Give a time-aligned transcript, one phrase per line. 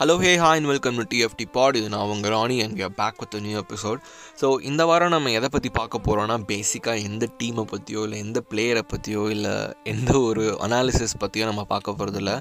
[0.00, 3.34] Hello hey hi and welcome to TFT pod இது நான் உங்கள் ராணி அங்கே back with
[3.40, 3.98] new episode
[4.40, 8.82] so இந்த வாரம் நம்ம எதை பற்றி பார்க்க போகிறோன்னா பேசிக்காக எந்த டீமை பற்றியோ இல்லை எந்த பிளேயரை
[8.88, 9.52] பற்றியோ இல்லை
[9.84, 12.34] எந்த ஒரு அனாலிசிஸ் பற்றியோ நம்ம பார்க்க போகிறதில்ல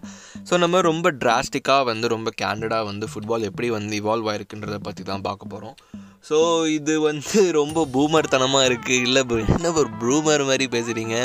[0.49, 5.27] ஸோ நம்ம ரொம்ப டிராஸ்டிக்காக வந்து ரொம்ப கேண்டடாக வந்து ஃபுட்பால் எப்படி வந்து இவால்வ் ஆயிருக்குன்றதை பற்றி தான்
[5.27, 5.75] பார்க்க போகிறோம்
[6.25, 6.37] ஸோ
[6.69, 11.15] இது வந்து ரொம்ப பூமர் தனமாக இருக்குது இல்லை ப்ரோ என்ன ஒரு ப்ரூமர் மாதிரி பேசுகிறீங்க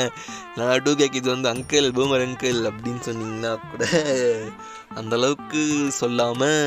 [0.55, 3.83] நான் டூ கேக் இது வந்து அங்கிள் பூமர் அங்கிள் அப்படின்னு சொன்னீங்கன்னா கூட
[4.95, 5.63] அந்தளவுக்கு
[5.99, 6.59] சொல்லாமல்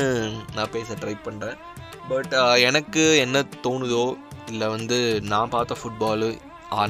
[0.55, 1.57] நான் பேச ட்ரை பண்ணுறேன்
[2.09, 4.05] பட் எனக்கு என்ன தோணுதோ
[4.49, 6.29] இல்லை வந்து நான் பார்த்த ஃபுட்பாலு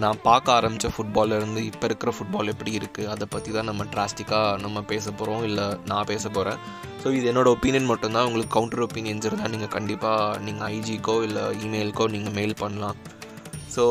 [0.03, 4.81] நான் பார்க்க ஆரம்பித்த ஃபுட்பாலேருந்து இப்போ இருக்கிற ஃபுட்பால் எப்படி இருக்குது அதை பற்றி தான் நம்ம டிராஸ்டிக்காக நம்ம
[4.91, 6.59] பேச போகிறோம் இல்லை நான் பேச போகிறேன்
[7.01, 8.27] ஸோ இது என்னோட ஒப்பீனியன் மட்டும்தான்.
[8.29, 12.97] உங்களுக்கு கவுண்டர் ஒப்பீனியன்ஸ் இருந்தால் நீங்கள் கண்டிப்பாக நீங்கள் ஐஜிக்கோ இல்லை இமெயிலுக்கோ நீங்கள் மெயில் பண்ணலாம்.
[13.75, 13.83] ஸோ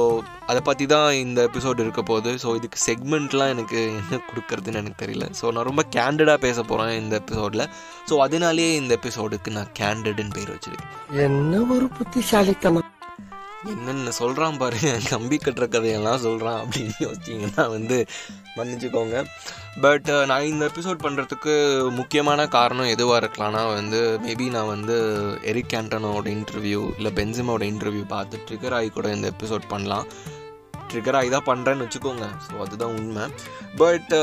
[0.51, 2.31] அதை பற்றி தான் இந்த எபிசோடு இருக்க போகுது.
[2.43, 5.27] ஸோ இதுக்கு செக்மெண்ட்லாம் எனக்கு என்ன கொடுக்குறதுன்னு எனக்கு தெரியல.
[5.41, 7.67] ஸோ நான் ரொம்ப கேண்டடாக பேச போகிறேன் இந்த எபிசோடில்
[8.11, 10.93] ஸோ அதனாலேயே இந்த எபிசோடுக்கு நான் கேண்டடுன்னு பேர் வச்சிருக்கேன்.
[11.27, 12.88] என்ன ஒரு புத்திசாலித்தனம்.
[13.67, 17.97] என்னென்ன சொல்கிறான் பாருங்க கம்பி கட்டுற கதையெல்லாம் சொல்கிறான் அப்படின்னு யோசிச்சிங்கன்னா வந்து
[18.57, 19.25] மன்னிச்சுக்கோங்க.
[19.81, 21.55] பட் நான் இந்த எபிசோட் பண்ணுறதுக்கு
[21.99, 24.97] முக்கியமான காரணம் எதுவாக இருக்கலாம்னா வந்து மேபி நான் வந்து
[25.43, 30.07] எரிக் கேண்டனோட இன்டர்வியூ இல்லை பென்சிமோட இன்டர்வியூ பார்த்து ட்ரிகர் ஆகி கூட இந்த எபிசோட் பண்ணலாம்.
[30.93, 32.27] ட்ரிகர் ஆகி தான் பண்ணுறேன்னு வச்சுக்கோங்க.
[32.45, 33.25] ஸோ அதுதான் உண்மை.
[33.77, 34.15] பட்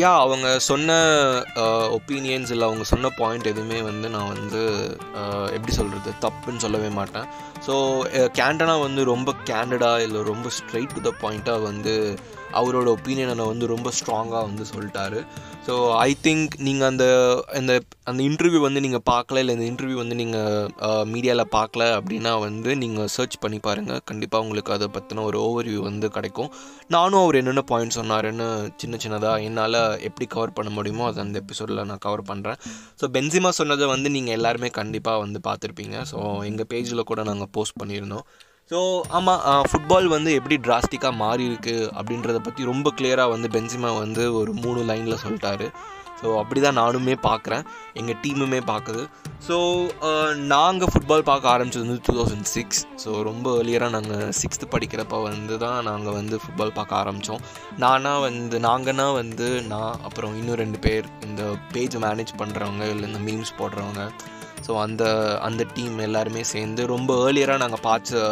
[0.00, 0.98] யா அவங்க சொன்ன
[1.98, 4.62] ஒப்பீனியன்ஸ் இல்லை அவங்க சொன்ன பாயிண்ட் எதுவுமே வந்து நான் வந்து
[5.52, 7.28] எப்படி சொல்கிறது தப்புன்னு சொல்லவே மாட்டேன்.
[7.66, 7.74] ஸோ
[8.38, 11.94] கேண்டனா uh, வந்து ரொம்ப கேண்டடாக இல்லை ரொம்ப ஸ்ட்ரைட் டு த பாயிண்ட்டாக வந்து
[12.58, 15.20] அவரோட ஒப்பீனியனை வந்து ரொம்ப ஸ்ட்ராங்காக வந்து சொல்லிட்டாரு.
[15.66, 15.74] ஸோ
[16.06, 17.04] ஐ திங்க் நீங்கள் அந்த
[17.58, 17.72] அந்த
[18.10, 23.10] அந்த இன்டர்வியூ வந்து நீங்கள் பார்க்கல இல்லை இந்த இன்டர்வியூ வந்து நீங்கள் மீடியாவில் பார்க்கல அப்படின்னா வந்து நீங்கள்
[23.16, 26.50] சர்ச் பண்ணி பாருங்கள் கண்டிப்பாக உங்களுக்கு அதை பற்றின ஒரு ஓவர்வியூ வந்து கிடைக்கும்.
[26.96, 28.48] நானும் அவர் என்னென்ன பாயிண்ட் சொன்னாருன்னு
[28.82, 32.60] சின்ன சின்னதாக என்னால் எப்படி கவர் பண்ண முடியுமோ அதை அந்த எபிசோடில் நான் கவர் பண்ணுறேன்
[33.00, 35.98] ஸோ பென்சிமா சொன்னதை வந்து நீங்கள் எல்லாருமே கண்டிப்பாக வந்து பார்த்துருப்பீங்க.
[36.12, 36.18] ஸோ
[36.50, 38.26] எங்கள் பேஜில் கூட நாங்கள் போஸ்ட் பண்ணியிருந்தோம்.
[38.70, 39.40] ஸோ ஆமாம்
[39.70, 44.80] ஃபுட்பால் வந்து எப்படி டிராஸ்டிக்காக மாறி இருக்கு அப்படின்றத பற்றி ரொம்ப கிளியராக வந்து பென்சிமா வந்து ஒரு மூணு
[44.84, 45.66] லைனில் சொல்லிட்டாரு.
[46.20, 47.64] ஸோ அப்படி தான் நானுமே பார்க்குறேன்
[47.94, 49.02] எங்கள் டீமுமே பார்க்குது
[49.48, 49.56] ஸோ
[50.46, 55.56] நாங்கள் ஃபுட்பால் பார்க்க ஆரம்பிச்சது வந்து டூ தௌசண்ட் சிக்ஸ் ஸோ ரொம்ப ஏர்லியராக நாங்கள் சிக்ஸ்த்து படிக்கிறப்ப வந்து
[55.58, 57.42] தான் நாங்கள் வந்து ஃபுட்பால் பார்க்க ஆரம்பித்தோம்
[57.78, 63.22] நானா வந்து நாங்கன்னா வந்து நான் அப்புறம் இன்னும் ரெண்டு பேர் இந்த பேஜ் மேனேஜ் பண்ணுறவங்க இல்லை இந்த
[63.30, 64.04] மீம்ஸ் போடுறவங்க
[64.66, 65.04] ஸோ அந்த
[65.46, 68.24] அந்த டீம் எல்லாருமே சேர்ந்து ரொம்ப ஏர்லியராக நாங்கள் பார்த்த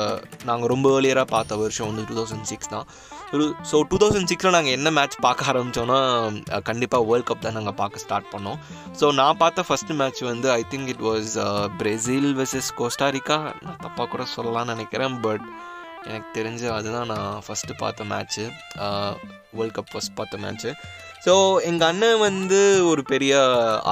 [0.48, 2.86] நாங்கள் ரொம்ப ஏர்லியராக பார்த்த வருஷம் வந்து டூ தௌசண்ட் சிக்ஸ் தான்.
[3.70, 5.98] ஸோ டூ தௌசண்ட் சிக்ஸில் நாங்கள் என்ன மேட்ச் பார்க்க ஆரம்பித்தோன்னா
[6.68, 8.58] கண்டிப்பாக வேர்ல்ட் கப் தான் நாங்கள் பார்க்க ஸ்டார்ட் பண்ணோம்.
[9.00, 11.34] ஸோ நான் பார்த்த ஃபஸ்ட் மேட்ச் வந்து I think it was
[11.80, 15.44] Brazil versus Costa Rica நான் தப்பாக கூட சொல்லலாம்னு நினைக்கிறேன் பட்
[16.08, 18.44] எனக்கு தெரிஞ்சு அதுதான் நான் ஃபஸ்ட்டு பார்த்த மேட்ச்சு
[19.58, 20.70] வேர்ல்ட் கப் ஃபஸ்ட் பார்த்த மேட்ச்சு
[21.28, 21.34] ஸோ
[21.68, 22.58] எங்கள் அண்ணன் வந்து
[22.90, 23.32] ஒரு பெரிய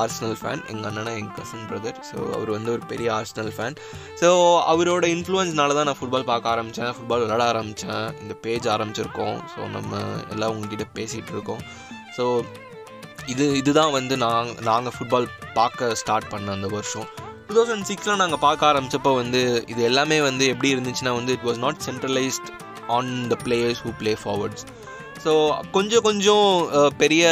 [0.02, 3.76] ஆர்ஸ்னல் ஃபேன் எங்கள் அண்ணனா எங்கள் கசன் பிரதர் ஸோ அவர் வந்து ஒரு பெரிய ஆர்ஸ்னல் ஃபேன்
[4.20, 4.28] ஸோ
[4.72, 9.36] அவரோட இன்ஃப்ளூயன்ஸ்னால தான் நான் ஃபுட்பால் பார்க்க ஆரம்பித்தேன் ஃபுட்பால் விளாட ஆரம்பித்தேன் இந்த பேஜ் ஆரம்பிச்சிருக்கோம்.
[9.52, 10.00] ஸோ நம்ம
[10.34, 11.60] எல்லாம் உங்ககிட்ட பேசிகிட்டு இருக்கோம்.
[12.16, 12.24] ஸோ
[13.34, 15.28] இது இதுதான் வந்து நாங்கள் நாங்கள் ஃபுட்பால்
[15.60, 17.06] பார்க்க ஸ்டார்ட் பண்ண அந்த வருஷம்.
[17.48, 19.42] டூ தௌசண்ட் சிக்ஸில் நாங்கள் பார்க்க ஆரம்பித்தப்போ வந்து
[19.74, 22.48] இது எல்லாமே வந்து எப்படி இருந்துச்சுன்னா வந்து it was not centralised
[22.97, 24.66] on the players who play forwards
[25.26, 25.34] so
[25.76, 26.48] கொஞ்சம் கொஞ்சம்
[27.03, 27.25] பெரிய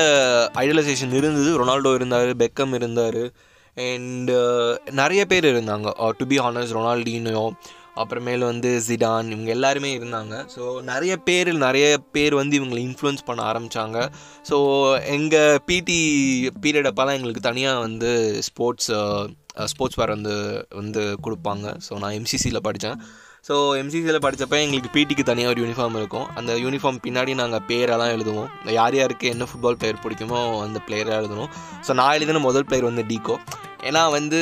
[0.64, 1.50] ஐடலைசேஷன் இருந்தது.
[1.62, 3.22] ரொனால்டோ இருந்தார் பெக்கம் இருந்தார்.
[3.76, 4.32] அண்ட்
[5.00, 5.88] நிறைய பேர் இருந்தாங்க.
[6.18, 7.46] டு பி ஹானஸ் ரொனால்டினோ
[8.02, 10.34] அப்புறமேல வந்து ஜிடான் இவங்க எல்லாருமே இருந்தாங்க.
[10.54, 13.98] ஸோ நிறைய பேர் நிறைய பேர் வந்து இவங்களை இன்ஃப்ளூயன்ஸ் பண்ண ஆரம்பித்தாங்க
[14.48, 14.56] ஸோ
[15.16, 16.00] எங்கள் பிடி
[16.64, 18.10] பீரியட் அப்போலாம் எங்களுக்கு தனியாக வந்து
[18.48, 18.90] ஸ்போர்ட்ஸ்
[19.72, 20.34] ஸ்போர்ட்ஸ் வேர் வந்து
[20.80, 21.66] வந்து கொடுப்பாங்க.
[21.88, 22.98] ஸோ நான் எம்சிசியில் படித்தேன்
[23.48, 26.28] ஸோ எம்சிசியில் படித்தப்ப எங்களுக்கு பிடிக்கு தனியாக ஒரு யூனிஃபார்ம் இருக்கும்.
[26.38, 28.48] அந்த யூனிஃபார்ம் பின்னாடி நாங்கள் பேரெல்லாம் எழுதுவோம்.
[28.78, 31.50] யார் யாருக்கு என்ன ஃபுட்பால் பிளேயர் பிடிக்குமோ அந்த பிளேயராக எழுதணும்.
[31.86, 33.36] ஸோ நான் எழுதின முதல் பிளேயர் வந்து டீகோ
[33.88, 34.38] ஏன்னா வந்து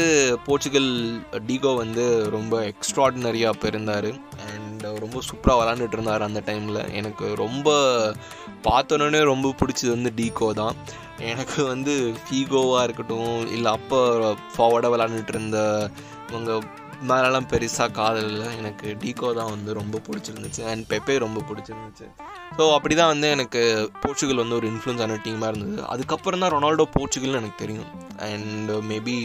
[0.47, 0.91] போர்ச்சுகல்
[1.49, 2.05] டீகோ வந்து
[2.35, 4.09] ரொம்ப எக்ஸ்ட்ராடினரியாக அப்போ இருந்தார்
[4.51, 7.69] அண்ட் ரொம்ப சூப்பராக விளாண்டுட்டு இருந்தார் அந்த டைமில் எனக்கு ரொம்ப
[8.69, 10.77] பார்த்தோன்னே ரொம்ப பிடிச்சது வந்து டீகோ தான்.
[11.33, 13.99] எனக்கு வந்து ஃபீகோவாக இருக்கட்டும் இல்லை அப்போ
[14.55, 15.59] ஃபார்வர்டாக விளாண்டுட்டு இருந்த
[16.31, 16.53] இவங்க
[17.11, 18.49] மேலெல்லாம் பெருசாக காதல் இல்லை.
[18.61, 20.63] எனக்கு டீகோ தான் வந்து ரொம்ப பிடிச்சிருந்துச்சு.
[20.71, 22.07] அண்ட் பெப்பே ரொம்ப பிடிச்சிருந்துச்சு.
[22.59, 23.63] ஸோ அப்படி தான் வந்து எனக்கு
[24.03, 25.79] போர்ச்சுகல் வந்து ஒரு இன்ஃப்ளூன்ஸான டீமாக இருந்தது.
[25.95, 27.89] அதுக்கப்புறம் தான் ரொனால்டோ போர்ச்சுகல்னு எனக்கு தெரியும்.
[28.29, 29.17] அண்ட் மேபி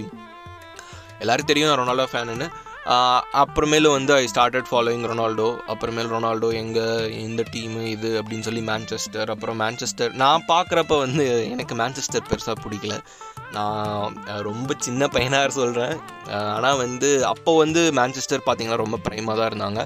[1.23, 2.47] எல்லாரும் தெரியும் நான் ரொனால்டோ ஃபேனுன்னு
[3.41, 5.47] அப்புறமேலும் வந்து ஐ ஸ்டார்டட் ஃபாலோயிங் ரொனால்டோ.
[5.71, 6.85] அப்புறமேல் ரொனால்டோ எங்கே
[7.23, 12.95] எந்த டீமு இது அப்படின்னு சொல்லி மேன்செஸ்டர் அப்புறம் மேன்செஸ்டர் நான் பார்க்குறப்ப வந்து எனக்கு மேன்செஸ்டர் பெருசாக பிடிக்கல.
[13.57, 14.17] நான்
[14.49, 15.95] ரொம்ப சின்ன பையனாக சொல்கிறேன்
[16.55, 19.81] ஆனால் வந்து அப்போ வந்து மேன்செஸ்டர் பார்த்தீங்கன்னா ரொம்ப ப்ரைமாக தான் இருந்தாங்க.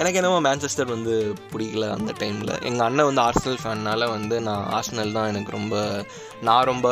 [0.00, 1.14] எனக்கு என்னமோ மேன்செஸ்டர் வந்து
[1.52, 5.76] பிடிக்கல அந்த டைமில் எங்கள் அண்ணன் வந்து ஆர்ஸ்னல் ஃபேன்னால் வந்து நான் ஆர்ஸ்னல் தான் எனக்கு ரொம்ப
[6.48, 6.88] நான் ரொம்ப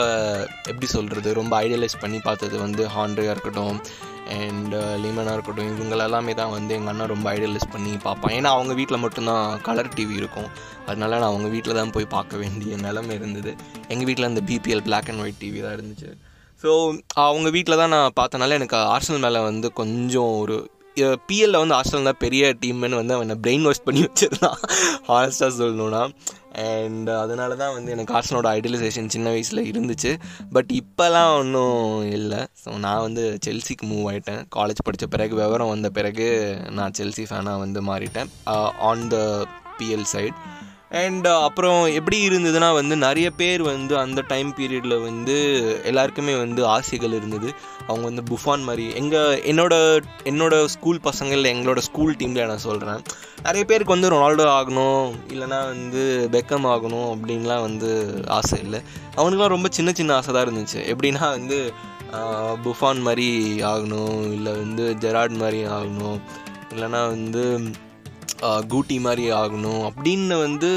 [0.72, 3.78] எப்படி சொல்கிறது ரொம்ப ஐடியலைஸ் பண்ணி பார்த்தது வந்து ஹாண்ட்ரியாக இருக்கட்டும்
[4.36, 5.70] அண்ட் லீமனாக இருக்கட்டும்.
[5.72, 8.34] இவங்களெல்லாமே தான் வந்து எங்கள் அண்ணன் ரொம்ப ஐடியலைஸ் பண்ணி பார்ப்பான்.
[8.36, 10.48] ஏன்னா அவங்க வீட்டில் மட்டும்தான் கலர் டிவி இருக்கும்.
[10.88, 13.52] அதனால நான் அவங்க வீட்டில் தான் போய் பார்க்க வேண்டிய நிலமை இருந்தது.
[13.92, 16.10] எங்கள் வீட்டில் அந்த BPL black and white TV தான் இருந்துச்சு.
[16.64, 16.74] ஸோ
[17.24, 20.56] அவங்க வீட்டில் தான் நான் பார்த்தனால எனக்கு ஆர்சனல் மேலே வந்து கொஞ்சம் ஒரு
[21.28, 24.58] பிஎல்ல வந்து ஆர்சனல் தான் பெரிய டீம்னு வந்து அவனை பிரெயின் வாஷ் பண்ணி வச்சிருந்தான்.
[25.08, 26.02] ஹானஸ்ட்டாக சொல்லணும்னா.
[26.64, 30.12] அண்ட் அதனால தான் வந்து எனக்கு ஆர்சனோட ஐடியலைசேஷன் சின்ன வயசில் இருந்துச்சு.
[30.52, 32.40] பட் இப்போலாம் ஒன்றும் இல்லை.
[32.64, 36.28] ஸோ நான் வந்து செல்சிக்கு மூவ் ஆகிட்டேன் காலேஜ் படித்த பிறகு விவரம் வந்த பிறகு
[36.78, 38.30] நான் செல்சி ஃபேனாக வந்து மாறிட்டேன்.
[38.90, 39.18] On the
[39.78, 40.38] PL side
[41.00, 45.36] and uh, அப்புறம் எப்படி இருந்ததுன்னா வந்து நிறைய பேர் வந்து அந்த டைம் பீரியடில் வந்து
[45.84, 47.48] எல்லாருக்குமே வந்து ஆசைகள் இருந்தது.
[47.86, 48.84] அவங்க வந்து புஃபான் மாதிரி.
[48.94, 49.74] எங்கள் என்னோட
[50.24, 53.00] என்னோட ஸ்கூல் பசங்கள் எங்களோட ஸ்கூல் டீமில் நான் சொல்கிறேன்
[53.42, 57.90] நிறைய பேருக்கு வந்து ரொனால்டோ ஆகணும் இல்லைனா வந்து பெக்கம் ஆகணும் அப்படின்லாம் வந்து
[58.38, 58.80] ஆசை இல்லை.
[59.16, 60.82] அவனுக்குலாம் ரொம்ப சின்ன சின்ன ஆசை தான் இருந்துச்சு.
[60.92, 61.58] எப்படின்னா வந்து
[62.66, 63.28] புஃபான் மாதிரி
[63.72, 66.18] ஆகணும் இல்லை வந்து ஜெராட் மாதிரி ஆகணும்
[66.74, 67.42] இல்லைனா வந்து
[68.72, 70.70] கூட்டி மாதிரி ஆகணும் அப்படின்னு வந்து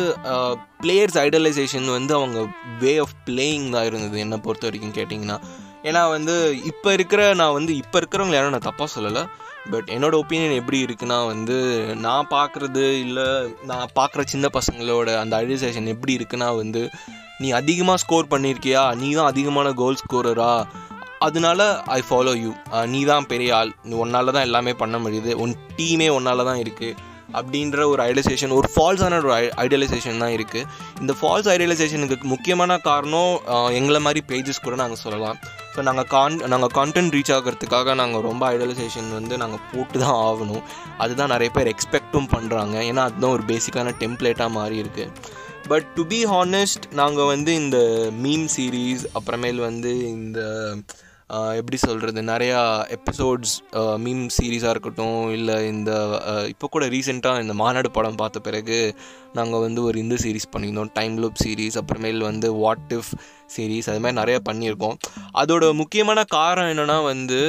[0.84, 2.40] பிளேயர்ஸ் ஐடலைசேஷன் வந்து அவங்க
[2.84, 4.18] வே ஆஃப் பிளேயிங் தான் இருந்தது.
[4.26, 5.38] என்னை பொறுத்த வரைக்கும் கேட்டிங்கன்னா.
[5.90, 6.36] ஏன்னா வந்து
[6.72, 9.24] இப்போ இருக்கிற நான் வந்து இப்போ இருக்கிறவங்க யாரும் நான் தப்பாக சொல்லலை.
[9.72, 11.56] பட் என்னோடய ஒப்பீனியன் எப்படி இருக்குன்னா வந்து
[12.06, 13.26] நான் பார்க்குறது இல்லை
[13.72, 16.82] நான் பார்க்குற சின்ன பசங்களோட அந்த ஐடலைசேஷன் எப்படி இருக்குன்னா வந்து
[17.42, 20.54] நீ அதிகமாக ஸ்கோர் பண்ணியிருக்கியா நீ தான் அதிகமான கோல் ஸ்கோரரா
[21.26, 21.62] அதனால
[21.98, 22.52] ஐ ஃபாலோ யூ
[22.94, 23.72] நீ தான் பெரிய ஆள்.
[23.90, 25.32] நீ உன்னால தான் எல்லாமே பண்ண முடியுது.
[25.44, 26.98] உன் டீமே ஒன்னால தான் இருக்குது
[27.38, 29.32] அப்படின்ற ஒரு ஐடியலைசேஷன் ஒரு ஃபால்ஸான ஒரு
[29.64, 30.68] ஐடியலைசேஷன் தான் இருக்குது
[31.02, 33.34] இந்த ஃபால்ஸ் ஐடியலைசேஷனுக்கு முக்கியமான காரணம்
[33.80, 35.40] எங்களை மாதிரி பேஜஸ் கூட நாங்கள் சொல்லலாம்.
[35.74, 40.64] ஸோ நாங்கள் கான் நாங்கள் கான்டென்ட் ரீச் ஆகிறதுக்காக நாங்கள் ரொம்ப ஐடியலைசேஷன் வந்து நாங்கள் போட்டு தான் ஆகணும்.
[40.98, 45.36] அதுதான் நிறைய பேர் எக்ஸ்பெக்ட்டும் பண்ணுறாங்க ஏன்னா அதுதான் ஒரு பேசிக்கான டெம்ப்ளேட்டாக மாறி இருக்குது
[45.72, 47.78] பட் டு பி ஹானஸ்ட் நாங்கள் வந்து இந்த
[48.26, 50.40] மீம் சீரீஸ் அப்புறமேல் வந்து இந்த
[51.30, 52.60] எப்படி சொல்கிறது நிறையா
[52.96, 53.54] எபிசோட்ஸ்
[54.04, 55.92] மீம் சீரீஸாக இருக்கட்டும் இல்லை இந்த
[56.48, 58.78] இப்போ கூட ரீசெண்டாக இந்த மாநாடு படம் பார்த்த பிறகு
[59.34, 63.12] நாங்கள் வந்து ஒரு இந்த சீரீஸ் பண்ணியிருந்தோம் டைம் லூப் சீரீஸ் அப்புறமேல் வந்து வாட் இஃப்
[63.56, 64.96] சீரீஸ் அது மாதிரி நிறைய பண்ணியிருக்கோம்.
[65.42, 67.40] அதோட முக்கியமான காரணம் என்னென்னா வந்து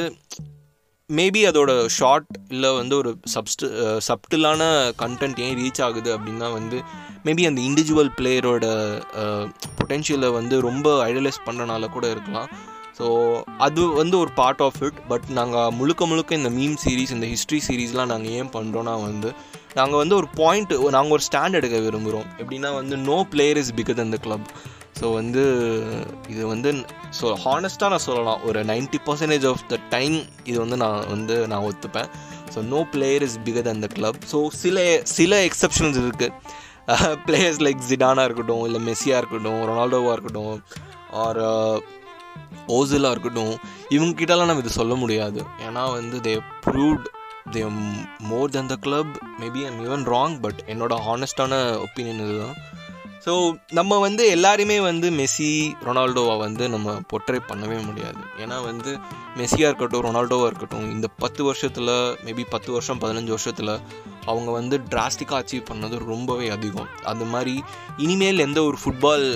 [1.11, 3.65] மேபி அதோட ஷார்ட் இல்லை வந்து ஒரு சப்ஸ்ட்
[4.09, 4.63] சப்டிலான
[5.03, 6.81] கண்டென்ட் ஏன் ரீச் ஆகுது அப்படின்னா வந்து
[7.27, 8.67] மேபி அந்த இண்டிவிஜுவல் பிளேயரோட
[9.79, 12.51] பொட்டென்ஷியலை வந்து ரொம்ப ஐடலைஸ் பண்ணுறனால கூட இருக்கலாம்.
[12.99, 13.07] ஸோ
[13.59, 17.61] அது வந்து ஒரு பார்ட் ஆஃப் இட் பட் நாங்கள் முழுக்க முழுக்க இந்த மீம் சீரீஸ் இந்த ஹிஸ்ட்ரி
[17.69, 19.31] சீரீஸ்லாம் நாங்கள் ஏன் பண்ணுறோன்னா வந்து
[19.77, 23.99] நாங்கள் வந்து ஒரு பாயிண்ட் நாங்கள் ஒரு ஸ்டாண்ட் எடுக்க விரும்புகிறோம் எப்படின்னா வந்து no player is bigger
[24.01, 24.49] than the club
[25.01, 25.43] so வந்து
[26.29, 26.71] இது வந்து
[27.19, 28.41] ஸோ ஹானஸ்ட்டாக நான் சொல்லலாம்.
[28.49, 32.09] ஒரு 90% பர்சன்டேஜ் ஆஃப் த டைம் இது வந்து நான் வந்து நான் ஒத்துப்பேன்.
[32.55, 34.79] So no player is bigger than the club so சில
[35.17, 36.35] சில எக்ஸப்ஷன்ஸ் இருக்குது
[37.27, 40.53] பிளேயர்ஸ் லைக் ஜிடானா இருக்கட்டும் இல்லை மெஸ்ஸியாக இருக்கட்டும் ரொனால்டோவாக இருக்கட்டும்
[41.25, 41.41] ஆர்
[42.79, 43.55] ஓசிலாக இருக்கட்டும்
[43.97, 45.41] இவங்ககிட்டலாம் நம்ம இது சொல்ல முடியாது.
[45.67, 46.35] ஏன்னா வந்து they
[46.67, 47.07] proved
[47.53, 47.61] they
[48.31, 49.13] more than the club
[49.43, 52.57] maybe I'm even wrong but என்னோடய ஹானஸ்டான ஒப்பீனியன் இதுதான்.
[53.25, 53.33] ஸோ
[53.71, 55.49] நம்ம வந்து எல்லாருமே வந்து மெஸ்ஸி
[55.87, 58.21] ரொனால்டோவை வந்து நம்ம பொற்றை பண்ணவே முடியாது.
[58.43, 58.91] ஏன்னா வந்து
[59.39, 61.93] மெஸ்ஸியாக இருக்கட்டும் ரொனால்டோவாக இருக்கட்டும் இந்த பத்து வருஷத்தில்
[62.27, 63.73] மேபி பத்து வருஷம் பதினஞ்சு வருஷத்தில்
[64.31, 66.89] அவங்க வந்து டிராஸ்டிக்காக அச்சீவ் பண்ணது ரொம்பவே அதிகம்.
[67.13, 67.55] அந்த மாதிரி
[68.05, 69.27] இனிமேல் எந்த ஒரு ஃபுட்பால்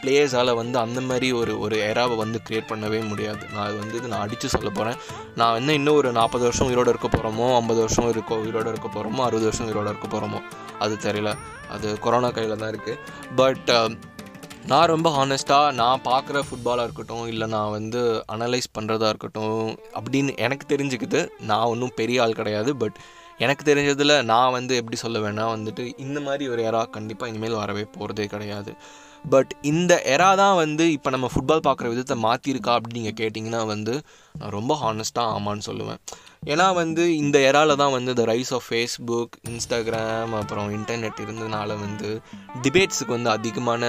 [0.00, 3.42] பிளேயர்ஸால் வந்து அந்த மாதிரி ஒரு ஒரு எராவை வந்து க்ரியேட் பண்ணவே முடியாது.
[3.54, 4.98] நான் அது வந்து இது நான் அடித்து சொல்ல போகிறேன்
[5.40, 9.22] நான் வந்து இன்னும் ஒரு நாற்பது வருஷம் உயிரோடு இருக்க போகிறோமோ ஐம்பது வருஷம் இருக்க உயிரோடு இருக்க போகிறோமோ
[9.28, 10.40] அறுபது வருஷம் உயிரோடு இருக்க போகிறோமோ
[10.84, 11.32] அது தெரியல.
[11.74, 13.00] அது கொரோனா கையில் தான் இருக்குது
[13.40, 13.70] பட்
[14.70, 18.00] நான் ரொம்ப ஹானஸ்ட்டாக நான் பார்க்குற ஃபுட்பாலாக இருக்கட்டும் இல்லை நான் வந்து
[18.34, 21.20] அனலைஸ் பண்ணுறதா இருக்கட்டும் அப்படின்னு எனக்கு தெரிஞ்சுக்கிது.
[21.50, 22.96] நான் ஒன்றும் பெரிய ஆள் கிடையாது பட்
[23.38, 27.84] எனக்கு தெரிஞ்சதில் நான் வந்து எப்படி சொல்ல வேணால் வந்துட்டு இந்த மாதிரி ஒரு எரா கண்டிப்பாக இனிமேல் வரவே
[27.96, 28.72] போகிறதே கிடையாது.
[29.24, 33.94] பட் இந்த எரா தான் வந்து இப்போ நம்ம ஃபுட்பால் பார்க்குற விதத்தை மாற்றிருக்கா அப்படின்னு நீங்கள் கேட்டிங்கன்னா வந்து
[34.38, 36.00] நான் ரொம்ப ஹானஸ்ட்டாக ஆமான்னு சொல்லுவேன்.
[36.46, 42.10] ஏன்னா வந்து இந்த எராவில் தான் வந்து இந்த ரைஸ் ஆஃப் ஃபேஸ்புக் இன்ஸ்டாகிராம் அப்புறம் இன்டர்நெட் இருந்ததுனால வந்து
[42.62, 43.84] டிபேட்ஸுக்கு வந்து அதிகமான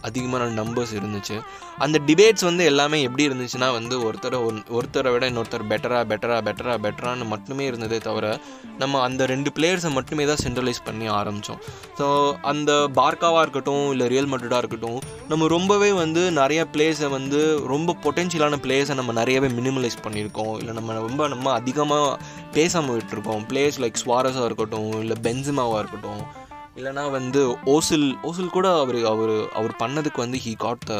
[0.00, 1.40] அதிகமான நம்பர்ஸ் இருந்துச்சு.
[1.78, 6.74] அந்த டிபேட்ஸ் வந்து எல்லாமே எப்படி இருந்துச்சுன்னா வந்து ஒருத்தரை ஒன்- ஒருத்தரை விட இன்னொருத்தர் பெட்டரா பெட்டரா பெட்டரா
[6.78, 8.38] பெட்டரான்னு மட்டுமே இருந்ததே தவிர
[8.78, 11.60] நம்ம அந்த ரெண்டு பிளேயர்ஸை மட்டுமே தான் சென்ட்ரலைஸ் பண்ணி ஆரம்பித்தோம்
[11.98, 17.96] ஸோ அந்த பார்க்காவாக இருக்கட்டும் இல்லை ரியல் மட்ரிடாக இருக்கட்டும் நம்ம ரொம்பவே வந்து நிறைய பிளேயர்ஸை வந்து ரொம்ப
[18.02, 20.56] பொட்டென்ஷியலான பிளேயர்ஸை நம்ம நிறையவே மினிமலைஸ் பண்ணியிருக்கோம்.
[20.56, 22.18] இல்லை நம்ம ரொம்ப நம்ம அதிகமாக
[22.52, 23.44] பேசாமல் விட்டுருக்கோம்.
[23.48, 26.39] பிளேயர்ஸ் லைக் ஸ்வாரஸாக இருக்கட்டும் இல்லை பென்சிமாவாக இருக்கட்டும்
[26.80, 30.94] இல்லைனா வந்து ஓசில் ஓசில் கூட அவர் அவர் அவர் பண்ணதுக்கு வந்து ஹீ காட் த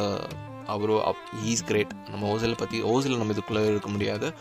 [0.65, 0.95] அவரு
[1.45, 4.33] ஹீஸ் கிரேட் நம்ம ஓசில் பற்றி ஓசில் நம்ம இதுக்குள்ளே இருக்க முடியாது.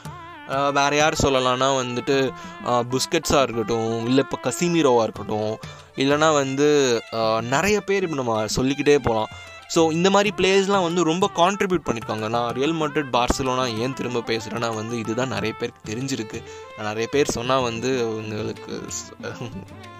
[0.48, 2.32] வேறு வேற யார் சொல்லலாம்னா வந்துட்டு
[2.66, 5.58] புஸ்கெட்ஸாக இருக்கட்டும் இல்லை இப்போ கசிமீரோவாக இருக்கட்டும்
[5.96, 7.00] இல்லைனா வந்து
[7.40, 9.30] நிறைய பேர் இப்போ நம்ம சொல்லிக்கிட்டே போகலாம்
[9.74, 14.74] ஸோ இந்த மாதிரி பிளேயர்ஸ்லாம் வந்து ரொம்ப கான்ட்ரிபியூட் பண்ணியிருக்காங்க நான் ரியல் மட்ரிட் பார்சலோனா ஏன் திரும்ப பேசுகிறேன்னா
[14.74, 16.38] வந்து இதுதான் நிறைய பேருக்கு தெரிஞ்சிருக்கு.
[16.76, 18.74] நான் நிறைய பேர் சொன்னால் வந்து அவங்களுக்கு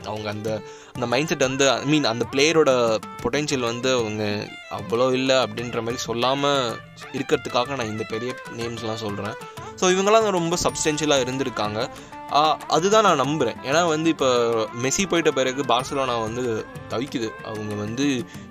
[0.07, 0.63] அவங்க அந்த
[0.95, 2.71] அந்த மைண்ட் செட் வந்து ஐ மீன் அந்த பிளேயரோட
[3.23, 4.25] பொட்டென்ஷியல் வந்து அவங்க
[4.71, 6.77] அவ்வளோ இல்லை அப்படின்ற மாதிரி சொல்லாமல்
[7.13, 9.37] இருக்கிறதுக்காக நான் இந்த பெரிய நேம்ஸ்லாம் சொல்கிறேன்
[9.81, 11.79] ஸோ இவங்கெல்லாம் ரொம்ப சப்ஸ்டென்ஷியலாக இருந்திருக்காங்க.
[12.77, 14.29] அதுதான் நான் நம்புகிறேன் ஏன்னா வந்து இப்போ
[14.83, 16.43] மெஸ்ஸி போயிட்ட பிறகு பார்சலோனா வந்து
[16.93, 17.29] தவிக்குது.
[17.51, 18.05] அவங்க வந்து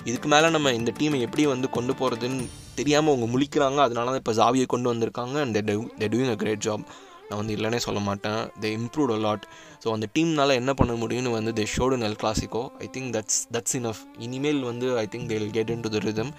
[0.10, 2.48] இதுக்கு மேலே நம்ம இந்த டீமை எப்படி வந்து கொண்டு போகிறதுன்னு
[2.80, 3.80] தெரியாமல் அவங்க முழிக்கிறாங்க.
[3.88, 5.38] அதனால தான் இப்போ ஜாவியை கொண்டு வந்திருக்காங்க.
[5.46, 5.58] And
[6.02, 6.84] they doing a great job
[7.30, 8.40] நான் வந்து இல்லைனே சொல்ல மாட்டேன்.
[8.62, 9.44] They improve a lot
[9.84, 13.76] so அந்த டீம்னால என்ன பண்ண முடியும்னு வந்து தே ஷோடு நெல் Clasico I think that's that's
[13.80, 16.32] enough இனிமேல் வந்து I think they'll get in to the rhythm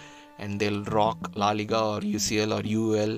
[0.44, 3.16] and they'll rock La Liga or UCL or UEL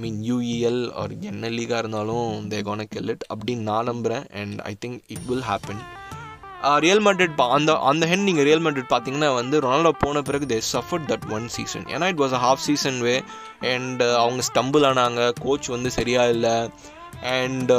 [0.00, 4.72] mean UEL or என்ன லீகாக இருந்தாலும் தே கோன கெல் இட் அப்படின்னு நான் நம்புகிறேன் and I
[4.84, 5.82] think it will happen
[6.84, 10.58] Real Madrid பா அந்த அந்த ஹென் நீங்கள் ரியல் மட்ரிட் பார்த்தீங்கன்னா வந்து ரொனால்டோ போன பிறகு they
[10.72, 13.14] suffered that one season ஏன்னா it was a half season way
[13.72, 15.22] and அவங்க ஸ்டம்பிள் ஆனாங்க.
[15.44, 16.54] கோச் வந்து சரியாக இல்லை.
[17.38, 17.72] அண்ட்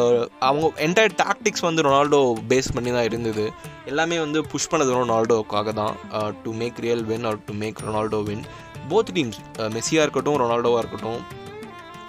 [0.47, 2.19] அவங்க என்டையர் டாக்டிக்ஸ் வந்து ரொனால்டோ
[2.51, 3.45] பேஸ் பண்ணி தான் இருந்தது.
[3.91, 5.95] எல்லாமே வந்து புஷ் பண்ணது ரொனால்டோக்காக தான்.
[6.43, 8.43] To make Real win or to make Ronaldo win
[8.91, 9.39] both teams
[9.77, 11.21] மெஸ்ஸியாக இருக்கட்டும் ரொனால்டோவாக இருக்கட்டும்.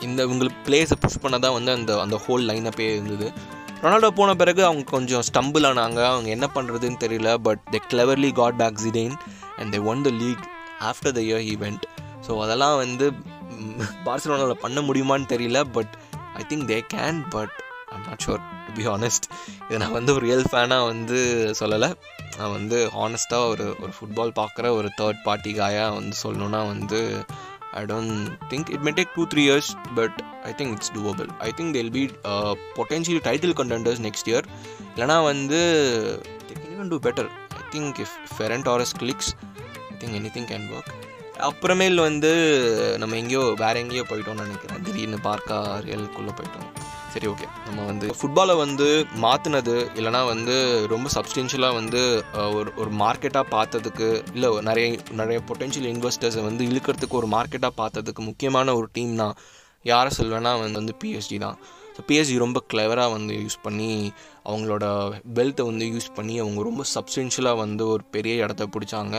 [0.06, 3.28] இந்த இவங்களுக்கு பிளேஸை புஷ் பண்ண தான் வந்து அந்த அந்த ஹோல் லைனப்பே இருந்தது.
[3.82, 6.00] ரொனால்டோ போன பிறகு அவங்க கொஞ்சம் ஸ்டம்பிள் ஆனாங்க.
[6.12, 9.16] அவங்க என்ன பண்ணுறதுன்னு தெரியல but they cleverly got back Zidane
[9.58, 10.44] and they won the league
[10.90, 11.84] after the year event
[12.26, 13.06] so அதெல்லாம் வந்து
[14.06, 15.92] பார்சலோனாவில் பண்ண முடியுமான்னு தெரியல but
[16.40, 17.54] I think they can but
[17.94, 19.26] I'm not sure to be honest
[19.68, 21.18] இதை நான் வந்து ஒரு ரியல் ஃபேனாக வந்து
[21.60, 21.90] சொல்லலை.
[22.38, 27.00] நான் வந்து ஹானஸ்ட்டாக ஒரு ஒரு ஃபுட்பால் பார்க்குற ஒரு தேர்ட் பார்ட்டி காயாக வந்து சொல்லணுன்னா வந்து
[27.74, 28.12] I don't
[28.50, 30.12] think it may take two three years, but
[30.44, 31.30] I think it's doable.
[31.40, 34.42] I think they'll be uh, potentially title contenders next year.
[34.94, 35.60] இல்லைனா வந்து
[36.46, 37.26] they can even do better.
[37.60, 39.28] I think if Ferran Torres clicks,
[39.92, 40.90] I think anything can work.
[41.46, 42.30] அப்புறமேல் வந்து
[43.02, 46.68] நம்ம எங்கேயோ வேற எங்கேயோ போயிட்டோம்னு நினைக்கிறேன் திடீர்னு பார்க்கா ரியலுக்குள்ளே போயிட்டோம்
[47.14, 48.86] சரி ஓகே நம்ம வந்து ஃபுட்பாலை வந்து
[49.24, 50.54] மாற்றினது இல்லைனா வந்து
[50.92, 52.00] ரொம்ப சப்ஸ்டென்ஷியலாக வந்து
[52.58, 54.86] ஒரு ஒரு மார்க்கெட்டாக பார்த்ததுக்கு இல்லை நிறைய
[55.20, 59.36] நிறைய பொட்டென்ஷியல் இன்வெஸ்டர்ஸை வந்து இழுக்கிறதுக்கு ஒரு மார்க்கெட்டாக பார்த்ததுக்கு முக்கியமான ஒரு டீம் தான்
[59.92, 61.56] யாரை சொல்வேன்னா வந்து வந்து பிஎஸ்டி தான்.
[61.96, 63.90] ஸோ பிஎஸ்டி ரொம்ப கிளவராக வந்து யூஸ் பண்ணி
[64.50, 64.84] அவங்களோட
[65.36, 69.14] வெல்த்தை வந்து யூஸ் பண்ணி அவங்க ரொம்ப சப்ஸ்டென்ஷியலாக வந்து ஒரு பெரிய இடத்த பிடிச்சாங்க.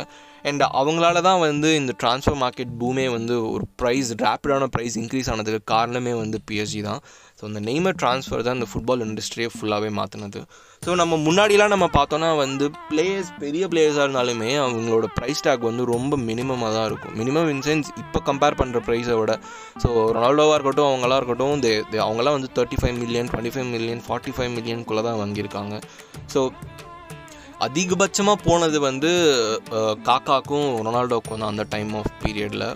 [0.50, 5.62] அண்ட் அவங்களால தான் வந்து இந்த ட்ரான்ஸ்ஃபர் மார்க்கெட் பூமே வந்து ஒரு ப்ரைஸ் ரேப்பிடான ப்ரைஸ் இன்க்ரீஸ் ஆனதுக்கு
[5.76, 7.02] காரணமே வந்து பிஎஸ்சி தான்.
[7.40, 10.42] ஸோ அந்த நெய்மர் ட்ரான்ஸ்ஃபர் தான் இந்த ஃபுட்பால் இண்டஸ்ட்ரியை ஃபுல்லாகவே மாற்றினது
[10.86, 16.18] ஸோ நம்ம முன்னாடிலாம் நம்ம பார்த்தோன்னா வந்து பிளேயர்ஸ் பெரிய பிளேயர்ஸாக இருந்தாலுமே அவங்களோட ப்ரைஸ் டேக் வந்து ரொம்ப
[16.30, 17.16] மினிமமாக தான் இருக்கும்.
[17.22, 19.36] மினிமம் இன் சென்ஸ் இப்போ கம்பேர் பண்ணுற ப்ரைஸை விட
[19.84, 24.04] ஸோ ரொனால்டோவாக இருக்கட்டும் அவங்களாம் இருக்கட்டும் தே தே அவங்களாம் வந்து thirty five million twenty five million
[24.08, 25.76] forty five மில்லியனுக்குள்ளே தான் வாங்கியிருக்காங்க.
[26.36, 26.42] ஸோ
[27.66, 29.12] அதிகபட்சமாக போனது வந்து
[30.08, 32.68] காக்காக்கும் ரொனால்டோக்கும் தான் அந்த டைம் ஆஃப் பீரியடில்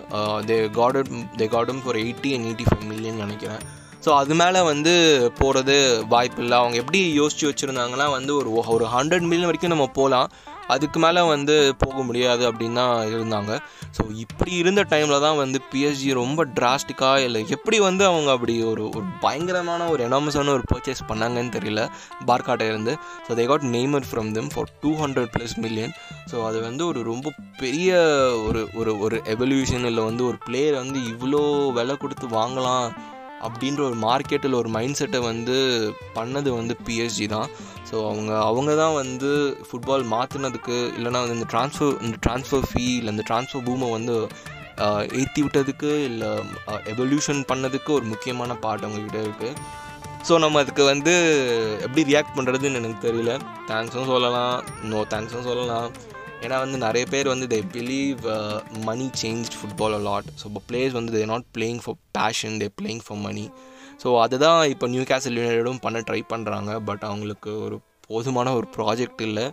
[0.48, 0.98] தே காட்
[1.40, 3.62] தே காடும் for eighty and eighty five million நினைக்கிறேன்.
[4.04, 4.92] ஸோ அது மேலே வந்து
[5.40, 5.74] போகிறது
[6.12, 6.56] வாய்ப்பு இல்லை.
[6.62, 10.30] அவங்க எப்படி யோசித்து வச்சுருந்தாங்கன்னா வந்து ஒரு ஒரு ஹண்ட்ரட் மில்லியன் வரைக்கும் நம்ம போகலாம்
[10.74, 13.52] அதுக்கு மேலே வந்து போக முடியாது அப்படின்னு தான் இருந்தாங்க.
[13.96, 18.84] ஸோ இப்படி இருந்த டைமில் தான் வந்து பிஎஸ்ஜி ரொம்ப டிராஸ்டிக்காக இல்லை எப்படி வந்து அவங்க அப்படி ஒரு
[18.96, 21.84] ஒரு பயங்கரமான ஒரு எனாமஸான ஒரு பர்ச்சேஸ் பண்ணாங்கன்னு தெரியல
[22.30, 22.92] பார்க்காட்டை இருந்து
[23.26, 25.94] so they got Neymar from them for two hundred plus million
[26.32, 27.90] so அது வந்து ஒரு ரொம்ப பெரிய
[28.48, 31.42] ஒரு ஒரு ஒரு எவல்யூஷன் இல்லை வந்து ஒரு பிளேயர் வந்து இவ்வளோ
[31.78, 32.86] விலை கொடுத்து வாங்கலாம்.
[33.46, 35.56] அப்படின்ற ஒரு மார்க்கெட்டில் ஒரு மைண்ட் செட்டை வந்து
[36.18, 37.48] பண்ணது வந்து பிஎஸ்ஜி தான்.
[37.90, 39.30] ஸோ அவங்க அவங்க தான் வந்து
[39.68, 44.16] ஃபுட்பால் மாற்றினதுக்கு இல்லைனா வந்து இந்த ட்ரான்ஸ்ஃபர் இந்த ட்ரான்ஸ்ஃபர் ஃபீ இல்லை இந்த ட்ரான்ஸ்ஃபர் பூமை வந்து
[45.20, 46.28] ஏற்றி விட்டதுக்கு இல்லை
[46.92, 49.78] எவல்யூஷன் பண்ணதுக்கு ஒரு முக்கியமான பாட்டு அவங்கக்கிட்ட இருக்குது
[50.28, 51.12] ஸோ நம்ம அதுக்கு வந்து
[51.84, 53.34] எப்படி ரியாக்ட் பண்ணுறதுன்னு எனக்கு தெரியல.
[53.70, 54.56] தேங்க்ஸும் சொல்லலாம்.
[54.90, 55.88] நோ தேங்க்ஸும் சொல்லலாம்.
[56.44, 58.22] ஏன்னா வந்து நிறைய பேர் வந்து they believe
[58.88, 63.02] money change football a lot so இப்போ பிளேயர்ஸ் வந்து they not playing for passion they playing
[63.06, 63.46] for money
[64.02, 69.22] so அதுதான் இப்போ நியூ கேசல் யுனைடடும் பண்ண ட்ரை பண்ணுறாங்க பட் அவங்களுக்கு ஒரு போதுமான ஒரு ப்ராஜெக்ட்
[69.26, 69.46] இல்லை.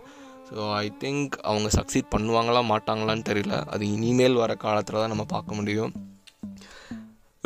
[0.48, 3.56] ஸோ ஐ திங்க் அவங்க சக்சீட் பண்ணுவாங்களா மாட்டாங்களான்னு தெரியல.
[3.74, 5.92] அது இனிமேல் வர காலத்தில் தான் நம்ம பார்க்க முடியும்.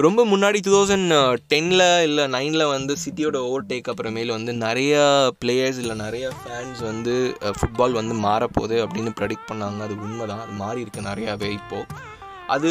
[0.04, 1.12] ரொம்ப முன்னாடி டூ தௌசண்ட்
[1.52, 4.94] டெனில் இல்லை நைனில் வந்து சிட்டியோட ஓவர் டேக் அப்புறமேல் வந்து நிறைய
[5.40, 7.14] பிளேயர்ஸ் இல்லை நிறைய ஃபேன்ஸ் வந்து
[7.58, 9.78] ஃபுட்பால் வந்து மாறப்போகுது அப்படின்னு ப்ரெடிக்ட் பண்ணாங்க.
[9.86, 12.10] அது உண்மை தான் அது மாறி இருக்குது நிறையாவே இப்போது
[12.54, 12.70] அது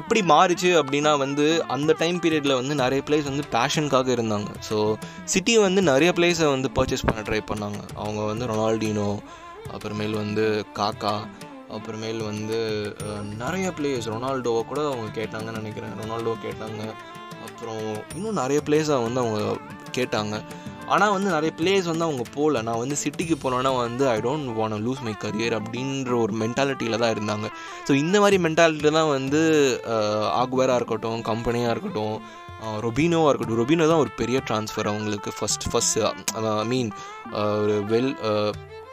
[0.00, 4.50] எப்படி மாறுச்சு அப்படின்னா வந்து அந்த டைம் பீரியடில் வந்து நிறைய பிளேஸ் வந்து பேஷனுக்காக இருந்தாங்க.
[4.68, 4.76] ஸோ
[5.32, 7.80] சிட்டி வந்து நிறைய பிளேஸை வந்து பர்ச்சேஸ் பண்ண ட்ரை பண்ணாங்க.
[8.02, 9.10] அவங்க வந்து ரொனால்டினோ
[9.74, 10.46] அப்புறமேல் வந்து
[10.80, 11.14] காக்கா
[11.74, 12.58] அப்புறமேல் வந்து
[13.42, 15.96] நிறைய பிளேயர்ஸ் ரொனால்டோவை கூட அவங்க கேட்டாங்கன்னு நினைக்கிறேன்.
[16.02, 16.82] ரொனால்டோ கேட்டாங்க.
[17.46, 17.84] அப்புறம்
[18.16, 19.40] இன்னும் நிறைய பிளேயர்ஸாக வந்து அவங்க
[19.98, 20.36] கேட்டாங்க.
[20.94, 24.84] ஆனால் வந்து நிறைய பிளேயர்ஸ் வந்து அவங்க போகல நான் வந்து சிட்டிக்கு போனோன்னா வந்து I don't want
[24.86, 27.46] lose my career அப்படின்ற ஒரு மென்டாலிட்டியில் தான் இருந்தாங்க.
[27.86, 29.40] ஸோ இந்த மாதிரி மென்டாலிட்டி தான் வந்து
[30.42, 32.16] ஆக்வேராக இருக்கட்டும் கம்பெனியாக இருக்கட்டும்
[32.86, 33.60] ரொபினோவாக இருக்கட்டும்.
[33.62, 35.98] ரொபினோ தான் ஒரு பெரிய ட்ரான்ஸ்ஃபர் அவங்களுக்கு ஃபஸ்ட் ஃபஸ்ட்
[36.62, 36.90] ஐ மீன்
[37.64, 38.12] ஒரு வெல்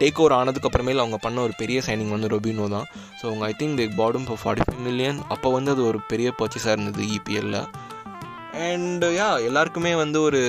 [0.01, 2.87] டேக் ஓவர் ஆனதுக்கப்புறமேல அவங்க பண்ண ஒரு பெரிய சைனிங் வந்து ரொபினோ தான்.
[3.19, 6.29] ஸோ அவங்க ஐ திங்க் தே பாடும் ஃபார் ஃபார்ட்டி ஃபைவ் மில்லியன் அப்போ வந்து அது ஒரு பெரிய
[6.41, 7.59] பர்ச்சேஸாக இருந்தது இபிஎல்ல
[8.67, 10.41] அண்ட் யா எல்லாருக்குமே வந்து ஒரு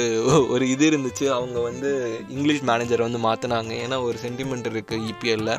[0.55, 1.27] ஒரு இது இருந்துச்சு.
[1.37, 1.91] அவங்க வந்து
[2.35, 5.53] இங்கிலீஷ் மேனேஜரை வந்து மாற்றினாங்க ஏன்னா ஒரு சென்டிமெண்ட் இருக்குது இபிஎல்ல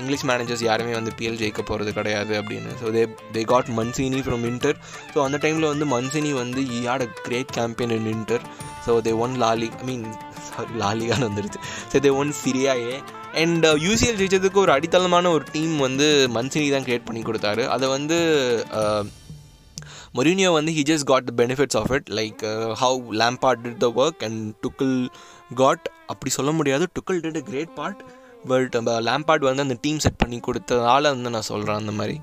[0.00, 2.72] இங்கிலீஷ் மேனேஜர்ஸ் யாருமே வந்து பிஎல் ஜெயிக்க போகிறது கிடையாது அப்படின்னு.
[2.80, 3.04] So they
[3.36, 4.76] they got Mancini from Inter
[5.12, 8.44] so அந்த டைமில் வந்து மன்சினி வந்து he had a great campaign in Inter
[8.88, 10.04] so they won Lawley I mean
[10.50, 11.62] sorry லாலிகான்னு வந்துருச்சு.
[11.92, 12.98] ஸோ தே ஒன் சிரியாயே
[13.42, 17.64] அண்ட் யூசிஎல் ஜெயிச்சதுக்கு ஒரு அடித்தளமான ஒரு டீம் வந்து மன்சினி தான் கிரியேட் பண்ணி கொடுத்தாரு.
[17.76, 18.18] அதை வந்து
[18.80, 19.02] uh,
[20.18, 22.40] மொரினியோ வந்து he just got the benefits of it like
[22.80, 24.94] how Lampard did the work and டுக்கிள்
[25.60, 26.84] got அப்படி சொல்ல முடியாது.
[26.96, 28.00] டுக்கிள் did a great part
[28.44, 28.76] but
[29.08, 32.20] Lampard வந்து அந்த டீம் செட் பண்ணி கொடுத்ததால வந்து நான் சொல்கிறேன் அந்த மாதிரி.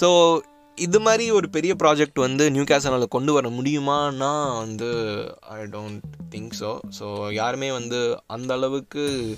[0.00, 0.40] ஸோ
[0.78, 4.90] இது மாதிரி ஒரு பெரிய ப்ராஜெக்ட் வந்து நியூ கேசனால் கொண்டு வர முடியுமான்னா வந்து
[5.40, 9.36] I don't think so so யாருமே வந்து அந்த அளவுக்கு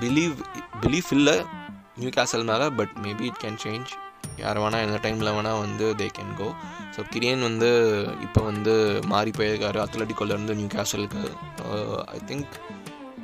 [0.00, 0.36] பிலீவ்
[0.80, 1.44] பிலீஃப் இல்லை
[1.96, 3.90] நியூ கேசல் மேலே but maybe it can change
[4.36, 6.54] யார் வேணால் எந்த டைமில் வேணால் வந்து தே கேன் கோ
[6.96, 7.68] ஸோ கிரியன் வந்து
[8.22, 9.78] இப்போ வந்து மாறி போயிருக்காரு.
[9.78, 11.22] அத்லட்டிக்கோலேருந்து நியூ கேசலுக்கு
[12.06, 12.46] I think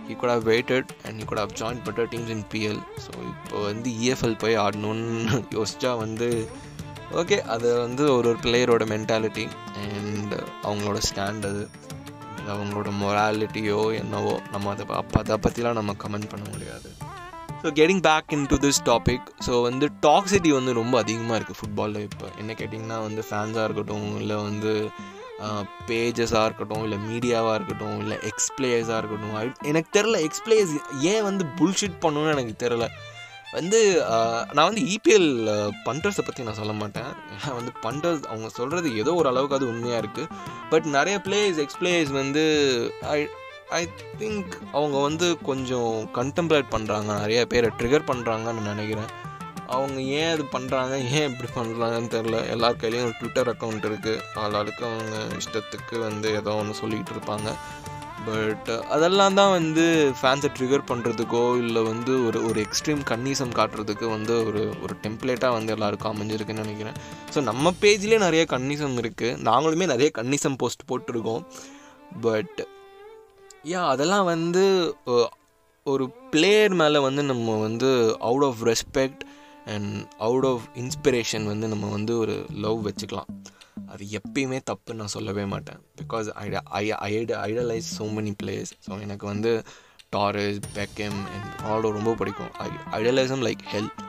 [0.08, 3.56] he could have waited and he could have join better teams in PL so இப்போ
[3.62, 6.28] வந்து இஎஃப்எல் போய் ஆடணும்னு யோசிச்சா வந்து
[7.12, 9.44] ஓகே அது வந்து ஒரு ஒரு பிளேயரோட மென்டாலிட்டி
[9.82, 11.62] அண்ட் அவங்களோட ஸ்டாண்ட் அது.
[12.52, 16.88] அவங்களோட மொராலிட்டியோ என்னவோ நம்ம அதை அப்போ அதை பற்றிலாம் நம்ம கமெண்ட் பண்ண முடியாது.
[17.62, 22.06] So getting back in to this topic so வந்து டாக்ஸிட்டி வந்து ரொம்ப அதிகமாக இருக்குது ஃபுட்பாலில்
[22.08, 22.26] இப்போ.
[22.38, 24.72] என்ன கேட்டிங்கன்னா வந்து ஃபேன்ஸாக இருக்கட்டும் இல்லை வந்து
[25.86, 32.34] பேஜஸாக இருக்கட்டும் இல்லை மீடியாவாக இருக்கட்டும் இல்லை எக்ஸ்பிளேயர்ஸாக இருக்கட்டும் எனக்கு தெரில எக்ஸ்பிளேயர்ஸ் ஏன் வந்து புல்ஷிட் பண்ணணும்னு
[32.36, 32.88] எனக்கு தெரில
[33.52, 34.02] வந்து
[34.52, 35.28] நான் வந்து இபிஎல்
[35.84, 37.10] பண்டர்ஸை பற்றி நான் சொல்ல மாட்டேன்.
[37.34, 40.30] ஏன்னா வந்து பண்டர்ஸ் அவங்க சொல்கிறது ஏதோ ஒரு அளவுக்கு அது உண்மையாக இருக்குது
[40.70, 42.44] பட் நிறைய பிளேயர்ஸ் எக்ஸ்பிளேயர்ஸ் வந்து
[43.02, 43.28] ஐ
[43.68, 43.88] ஐ
[44.18, 49.23] திங்க் அவங்க வந்து கொஞ்சம் கண்டெம்ப்ளேட் பண்ணுறாங்க நிறைய பேரை ட்ரிகர் பண்ணுறாங்கன்னு நினைக்கிறேன்.
[49.76, 54.84] அவங்க ஏன் அது பண்ணுறாங்க ஏன் இப்படி பண்ணுறாங்கன்னு தெரில எல்லார் கையிலையும் ஒரு ட்விட்டர் அக்கௌண்ட் இருக்குது ஆளாளுக்கு
[54.90, 57.50] அவங்க இஷ்டத்துக்கு வந்து ஏதோ ஒன்று சொல்லிக்கிட்டு இருப்பாங்க.
[58.28, 59.84] பட் அதெல்லாம் தான் வந்து
[60.18, 65.74] ஃபேன்ஸை ட்ரிகர் பண்ணுறதுக்கோ இல்லை வந்து ஒரு ஒரு எக்ஸ்ட்ரீம் கன்னிசம் காட்டுறதுக்கு வந்து ஒரு ஒரு டெம்ப்ளேட்டாக வந்து
[65.76, 66.98] எல்லாருக்கும் அமைஞ்சிருக்குன்னு நினைக்கிறேன்.
[67.34, 71.44] ஸோ நம்ம பேஜ்லேயே நிறைய கன்னிசம் இருக்குது நாங்களுமே நிறைய கன்னிசம் போஸ்ட் போட்டிருக்கோம்.
[72.26, 72.60] பட்
[73.72, 74.64] யா அதெல்லாம் வந்து
[75.86, 77.88] ஒரு பிளேயர் மேலே வந்து நம்ம வந்து
[78.28, 79.24] out of respect
[79.74, 83.30] and out of inspiration வந்து நம்ம வந்து ஒரு லவ் வச்சுக்கலாம்.
[83.92, 85.80] அது எப்பயுமே தப்புன்னு நான் சொல்லவே மாட்டேன்.
[86.00, 86.46] Because I
[86.80, 89.52] I ஐட idolise so many players so எனக்கு வந்து
[90.16, 92.52] டாரஸ் பெக்கம் அண்ட் ரால்டோ ரொம்ப பிடிக்கும்.
[92.66, 92.68] I
[93.00, 94.02] idolise them like health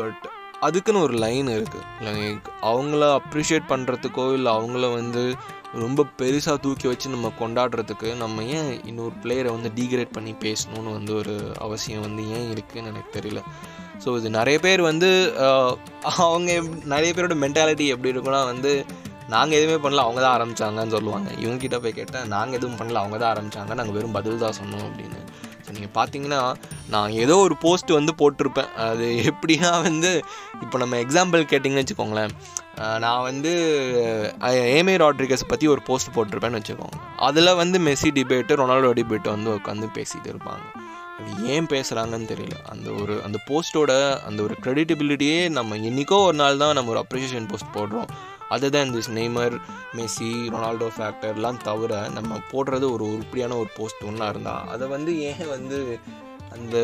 [0.00, 0.24] but
[0.66, 5.22] அதுக்குன்னு ஒரு லைன் இருக்குது லைக் அவங்கள அப்ரிஷியேட் பண்ணுறதுக்கோ இல்லை அவங்கள வந்து
[5.82, 11.12] ரொம்ப பெருசாக தூக்கி வச்சு நம்ம கொண்டாடுறதுக்கு நம்ம ஏன் இன்னொரு பிளேயரை வந்து டீக்ரேட் பண்ணி பேசணும்னு வந்து
[11.14, 13.42] ஒரு அவசியம் வந்து ஏன் இருக்குதுன்னு எனக்கு தெரியல.
[14.04, 15.08] ஸோ இது நிறைய பேர் வந்து
[16.26, 16.50] அவங்க
[16.94, 18.72] நிறைய பேரோட மென்டாலிட்டி எப்படி இருக்குன்னா வந்து
[19.32, 21.28] நாங்கள் எதுவுமே பண்ணல அவங்க தான் ஆரம்பிச்சாங்கன்னு சொல்லுவாங்க.
[21.42, 23.72] இவங்ககிட்ட போய் கேட்டால் நாங்கள் எதுவும் பண்ணல அவங்க தான் ஆரம்பிச்சாங்க.
[23.78, 25.20] நாங்கள் வெறும் பதில் தான் சொன்னோம் அப்படின்னு.
[25.64, 26.38] ஸோ நீங்கள் பார்த்தீங்கன்னா
[26.94, 28.70] நான் ஏதோ ஒரு போஸ்ட் வந்து போட்டிருப்பேன்.
[28.86, 30.12] அது எப்படின்னா வந்து
[30.64, 32.32] இப்போ நம்ம எக்ஸாம்பிள் கேட்டிங்கன்னு வச்சுக்கோங்களேன்.
[33.04, 33.52] நான் வந்து
[34.78, 36.98] ஏமே ராட்ரிகஸ் பற்றி ஒரு போஸ்ட் போட்டிருப்பேன்னு வச்சுக்கோங்க.
[37.28, 40.64] அதில் வந்து மெஸ்ஸி டிபேட்டு ரொனால்டோ டிபேட் வந்து உட்காந்து பேசிகிட்டு இருப்பாங்க.
[41.18, 42.56] அது ஏன் பேசுகிறாங்கன்னு தெரியல.
[42.72, 43.92] அந்த ஒரு அந்த போஸ்ட்டோட
[44.28, 48.10] அந்த ஒரு க்ரெடிட்டபிலிட்டியே நம்ம என்றைக்கோ ஒரு நாள் தான் நம்ம ஒரு அப்ரிஷியேஷன் போஸ்ட் போடுறோம்.
[48.54, 49.54] அதுதான் தான் இந்த நெய்மர்
[49.96, 55.44] மெஸ்ஸி ரொனால்டோ ஃபேக்டர்லாம் தவிர நம்ம போடுறது ஒரு உருப்படியான ஒரு போஸ்ட் ஒன்றா இருந்தால் அதை வந்து ஏன்
[55.56, 55.78] வந்து
[56.56, 56.76] அந்த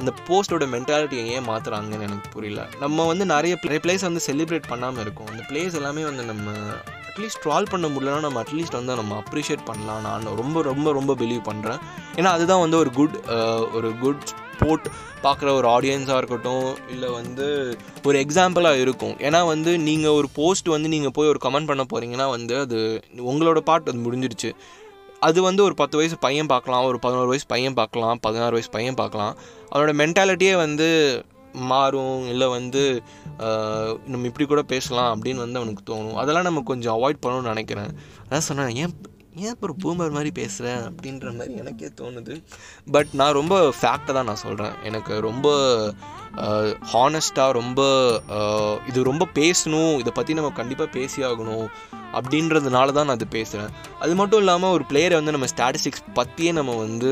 [0.00, 2.62] அந்த போஸ்ட்டோட மென்டாலிட்டியை ஏன் மாற்றுறாங்கன்னு எனக்கு புரியல.
[2.80, 5.30] நம்ம வந்து நிறைய நிறைய பிளேஸ் வந்து செலிப்ரேட் பண்ணாமல் இருக்கோம்.
[5.32, 6.50] அந்த பிளேஸ் எல்லாமே வந்து நம்ம
[7.16, 10.00] அட்லீஸ்ட் ட்ரால் பண்ண முடியலன்னா நம்ம அட்லீஸ்ட் வந்து நம்ம அப்ரிஷியேட் பண்ணலாம்.
[10.06, 11.78] நான் ரொம்ப ரொம்ப ரொம்ப பிலீவ் பண்ணுறேன்
[12.18, 13.14] ஏன்னா அதுதான் வந்து ஒரு குட்
[13.76, 14.86] ஒரு குட் ஸ்போர்ட்
[15.24, 17.46] பார்க்குற ஒரு ஆடியன்ஸாக இருக்கட்டும் இல்லை வந்து
[18.08, 19.14] ஒரு எக்ஸாம்பிளாக இருக்கும்.
[19.26, 22.80] ஏன்னா வந்து நீங்கள் ஒரு போஸ்ட் வந்து நீங்கள் போய் ஒரு கமெண்ட் பண்ண போகிறீங்கன்னா வந்து அது
[23.30, 24.50] உங்களோட பார்ட் அது முடிஞ்சிருச்சு.
[25.28, 29.00] அது வந்து ஒரு பத்து வயசு பையன் பார்க்கலாம் ஒரு பதினோரு வயசு பையன் பார்க்கலாம் பதினாறு வயசு பையன்
[29.02, 29.34] பார்க்கலாம்.
[29.72, 30.88] அவனோட மென்டாலிட்டியே வந்து
[31.72, 32.84] மாறும் இல்லை வந்து
[34.12, 36.16] நம்ம இப்படி கூட பேசலாம் அப்படின்னு வந்து அவனுக்கு தோணும்.
[36.22, 37.92] அதெல்லாம் நம்ம கொஞ்சம் அவாய்ட் பண்ணணும்னு நினைக்கிறேன்.
[38.24, 38.94] அதான் சொன்னேன் ஏன்
[39.44, 42.34] ஏன் அப்புறம் பூமர் மாதிரி பேசுகிறேன் அப்படின்ற மாதிரி எனக்கே தோணுது.
[42.94, 45.48] பட் நான் ரொம்ப ஃபேக்டாக தான் நான் சொல்கிறேன் எனக்கு ரொம்ப
[46.92, 47.80] ஹானஸ்ட்டாக ரொம்ப
[48.90, 51.66] இது ரொம்ப பேசணும் இதை பற்றி நம்ம கண்டிப்பாக பேசி ஆகணும்
[52.18, 53.70] அப்படின்றதுனால தான் நான் அது பேசுகிறேன்
[54.04, 57.10] அது மட்டும் இல்லாமல் ஒரு பிளேயரை வந்து நம்ம ஸ்டாட்டிஸ்டிக்ஸ் பற்றியே நம்ம வந்து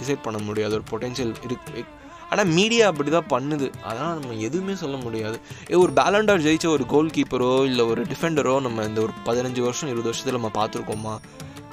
[0.00, 0.74] டிசைட் பண்ண முடியாது.
[0.78, 1.84] ஒரு பொட்டென்ஷியல் இருக்கு
[2.30, 3.66] ஆனால் மீடியா அப்படி தான் பண்ணுது.
[3.88, 5.36] அதனால் நம்ம எதுவுமே சொல்ல முடியாது.
[5.72, 9.90] ஏ ஒரு பேலண்டார் ஜெயிச்ச ஒரு கோல் கீப்பரோ இல்லை ஒரு டிஃபெண்டரோ நம்ம இந்த ஒரு பதினஞ்சு வருஷம்
[9.92, 11.14] இருபது வருஷத்தில் நம்ம பார்த்துருக்கோமா?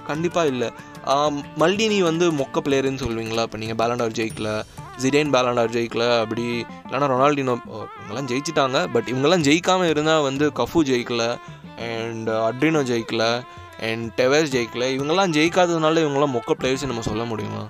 [0.10, 0.70] கண்டிப்பாக இல்லை.
[1.62, 3.44] மல்டினி வந்து மொக்க பிளேயருன்னு சொல்லுவீங்களா?
[3.48, 4.50] இப்போ நீங்கள் பேலண்டார் ஜெயிக்கல
[5.04, 6.46] ஜிடேன் பேலண்டார் ஜெயிக்கல அப்படி
[6.86, 7.54] இல்லைனா ரொனால்டினோ
[7.98, 8.80] இவங்கெல்லாம் ஜெயிச்சிட்டாங்க.
[8.96, 11.26] பட் இவங்கெல்லாம் ஜெயிக்காமல் இருந்தால் வந்து கஃபு ஜெயிக்கல
[11.90, 13.26] அண்ட் அட்ரினோ ஜெயிக்கல
[13.90, 14.84] அண்ட் டெவர்ஸ் ஜெயிக்கல.
[14.98, 17.64] இவங்கெல்லாம் ஜெயிக்காததுனால இவங்கெல்லாம் மொக்க பிளேயர்ஸ் நம்ம சொல்ல முடியுமா?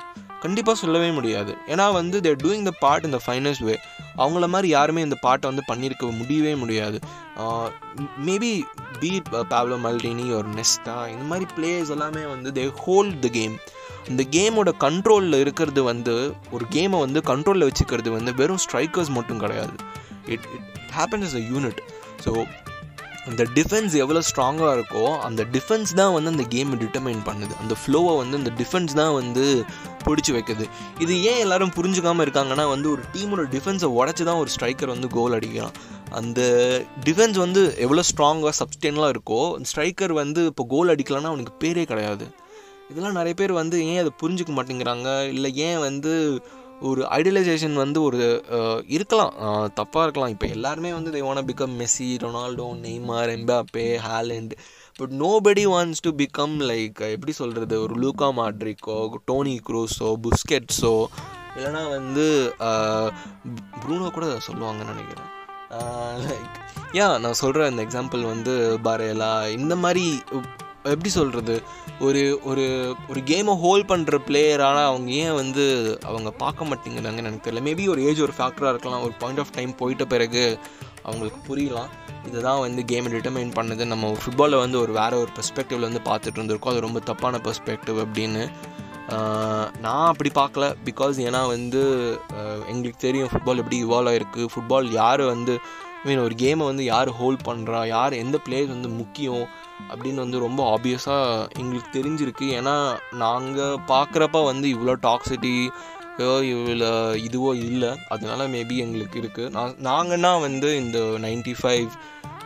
[0.43, 1.51] கண்டிப்பாக சொல்லவே முடியாது.
[1.73, 3.75] ஏன்னா வந்து தேர் டூயிங் த பார்ட் இந்த ஃபைனஸ்ட் வே
[4.23, 6.97] அவங்கள மாதிரி யாருமே இந்த பாட்டை வந்து பண்ணியிருக்க முடியவே முடியாது.
[8.27, 8.51] மேபி
[9.01, 9.11] பி
[9.53, 13.55] பாவ்லோ மல்டினி ஒரு நெஸ்டா இந்த மாதிரி பிளேயர்ஸ் எல்லாமே வந்து தே ஹோல்ட் த கேம்
[14.11, 16.15] இந்த கேமோட கண்ட்ரோலில் இருக்கிறது வந்து
[16.55, 19.75] ஒரு கேமை வந்து கண்ட்ரோலில் வச்சுக்கிறது வந்து வெறும் ஸ்ட்ரைக்கர்ஸ் மட்டும் கிடையாது.
[20.33, 21.79] It it happens is a unit
[22.25, 22.31] so
[23.29, 27.53] அந்த டிஃபென்ஸ் எவ்வளோ ஸ்ட்ராங்காக இருக்கோ அந்த டிஃபென்ஸ் தான் வந்து அந்த கேமை டிட்டர்மைன் பண்ணுது.
[27.63, 29.45] அந்த ஃப்ளோவை வந்து அந்த டிஃபென்ஸ் தான் வந்து
[30.05, 30.65] பிடிச்சி வைக்குது.
[31.03, 35.35] இது ஏன் எல்லாரும் புரிஞ்சுக்காம இருக்காங்கன்னா வந்து ஒரு டீமோட டிஃபென்ஸை உடச்சி தான் ஒரு ஸ்ட்ரைக்கர் வந்து கோல்
[35.37, 35.77] அடிக்கிறான்.
[36.19, 36.41] அந்த
[37.07, 42.27] டிஃபென்ஸ் வந்து எவ்வளோ ஸ்ட்ராங்காக சப்ஸ்டெயினாக இருக்கோ ஸ்ட்ரைக்கர் வந்து இப்போ கோல் அடிக்கலன்னா அவனுக்கு பேரே கிடையாது.
[42.91, 45.09] இதெல்லாம் நிறைய பேர் வந்து ஏன் அதை புரிஞ்சுக்க மாட்டேங்கிறாங்க?
[45.35, 46.11] இல்லை ஏன் வந்து
[46.89, 48.21] ஒரு ஐடியலைசேஷன் வந்து ஒரு
[48.95, 49.33] இருக்கலாம்.
[49.79, 50.33] தப்பாக இருக்கலாம்.
[50.35, 54.55] இப்போ எல்லாருமே வந்து they want become Messi Ronaldo Neymar Mbappe Haaland
[54.99, 58.97] but nobody wants to become like எப்படி சொல்கிறது ஒரு லூகா மாட்ரிக்கோ
[59.31, 60.95] டோனி க்ரூஸோ புஸ்கெட்ஸோ
[61.55, 62.25] இல்லைனா வந்து
[63.81, 65.29] ப்ரூனோ கூட சொல்லுவாங்கன்னு நினைக்கிறேன்.
[66.27, 66.51] லைக்
[67.01, 68.53] ஏன் நான் சொல்கிற இந்த எக்ஸாம்பிள் வந்து
[68.87, 70.05] பாரேலா இந்த மாதிரி
[70.91, 71.55] எப்படி சொல்கிறது
[72.07, 72.63] ஒரு ஒரு
[73.09, 75.63] ஒரு கேமை ஹோல்ட் பண்ணுற பிளேயரால் அவங்க ஏன் வந்து
[76.09, 77.63] அவங்க பார்க்க மாட்டேங்கிறாங்கன்னு எனக்கு தெரியல.
[77.67, 79.03] மேபி ஒரு ஏஜ் ஒரு ஃபேக்டராக இருக்கலாம்.
[79.07, 80.43] ஒரு பாயிண்ட் ஆஃப் டைம் போயிட்ட பிறகு
[81.03, 81.89] அவங்களுக்கு புரியலாம்.
[82.27, 83.85] இதுதான் வந்து கேமை டிட்டர்மைன் பண்ணுது.
[83.93, 86.73] நம்ம ஃபுட்பாலை வந்து ஒரு வேறு ஒரு பெர்ஸ்பெக்டிவ்ல வந்து பார்த்துட்டு இருந்திருக்கோம்.
[86.73, 88.43] அது ரொம்ப தப்பான பெர்ஸ்பெக்டிவ் அப்படின்னு
[89.83, 90.65] நான் அப்படி பார்க்கல.
[90.89, 91.81] பிகாஸ் ஏன்னா வந்து
[92.71, 95.55] எங்களுக்கு தெரியும் ஃபுட்பால் எப்படி இவால்வ் ஆகிருக்கு ஃபுட்பால் யார் வந்து
[96.05, 99.43] மீன் ஒரு கேமை வந்து யார் ஹோல்ட் பண்ணுறா யார் எந்த பிளேயர் வந்து முக்கியம்?
[99.91, 102.47] அப்படின்னு வந்து ரொம்ப ஆப்வியஸாக எங்களுக்கு தெரிஞ்சிருக்கு.
[102.59, 102.75] ஏன்னா
[103.23, 105.55] நாங்கள் பார்க்குறப்ப வந்து இவ்வளோ டாக்ஸிட்டி
[106.53, 106.89] இவ்வளோ
[107.27, 107.91] இதுவோ இல்லை.
[108.13, 111.91] அதனால மேபி எங்களுக்கு இருக்குது நான் நாங்கன்னா வந்து இந்த ninety five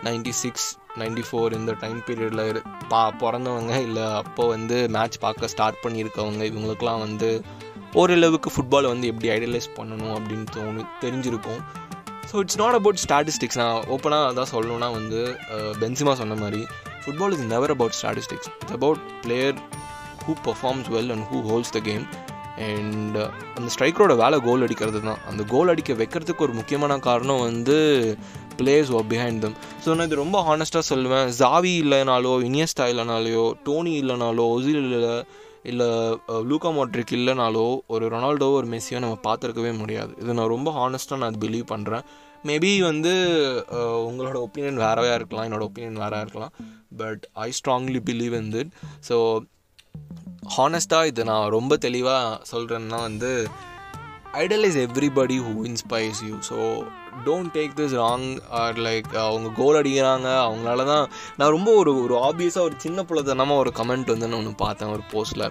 [0.07, 0.67] ninety six
[1.01, 7.03] ninety four இந்த டைம் பீரியடில் பா பிறந்தவங்க இல்லை அப்போ வந்து மேட்ச் பார்க்க ஸ்டார்ட் பண்ணியிருக்கவங்க இவங்களுக்கெலாம்
[7.05, 7.29] வந்து
[8.01, 11.61] ஓரளவுக்கு ஃபுட்பாலை வந்து எப்படி ஐடியலைஸ் பண்ணணும் அப்படின்னு தோணு தெரிஞ்சிருக்கும்.
[12.29, 15.19] So it's not about statistics நான் ஓப்பனாக அதான் சொல்லணுன்னா வந்து
[15.83, 16.61] பென்சிமா சொன்ன மாதிரி
[17.03, 19.59] football is never about statistics it's about player
[20.25, 22.05] who performs well and who holds the game
[22.67, 23.17] and
[23.55, 25.19] அந்த ஸ்ட்ரைக்கரோட வேலை கோல் அடிக்கிறது தான்.
[25.29, 27.75] அந்த கோல் அடிக்க வைக்கிறதுக்கு ஒரு முக்கியமான காரணம் வந்து
[28.59, 31.27] பிளேயர்ஸ் ஓ பிஹைண்ட் தம் ஸோ நான் இது ரொம்ப ஹானஸ்ட்டாக சொல்லுவேன்.
[31.41, 35.11] ஜாவி இல்லைனாலோ இனியஸ்டா இல்லைனாலையோ டோனி இல்லைனாலோ ஒசில் இல்லை
[35.71, 35.89] இல்லை
[36.49, 40.11] லூகா மோட்ரிக் இல்லைனாலோ ஒரு ரொனால்டோ ஒரு மெஸ்ஸியோ நம்ம பார்த்துருக்கவே முடியாது.
[40.21, 42.05] இது நான் ரொம்ப ஹானஸ்ட்டாக நான் அது பிலீவ் பண்ணுறேன்
[42.49, 43.13] மேபி வந்து
[44.09, 45.47] உங்களோட ஒப்பீனியன் வேறவையாக இருக்கலாம்.
[45.47, 46.53] என்னோட ஒப்பீனியன் வேறாக இருக்கலாம்.
[46.91, 48.71] But I strongly believe in that
[49.09, 49.17] so
[50.57, 53.31] ஹானஸ்ட்டாக இது நான் ரொம்ப தெளிவாக சொல்கிறேன்னா வந்து
[54.35, 56.57] idolise everybody who inspires you so
[57.25, 61.05] don't take this wrong or like அவங்க கோல் அடிக்கிறாங்க அவங்களால தான்
[61.37, 65.03] நான் ரொம்ப ஒரு ஒரு ஆப்வியஸாக ஒரு சின்ன புலத்தனமாக ஒரு கமெண்ட் வந்து நான் ஒன்று பார்த்தேன் ஒரு
[65.11, 65.45] போஸ்ட்டில்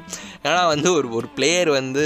[0.44, 2.04] ஏன்னா வந்து ஒரு ஒரு பிளேயர் வந்து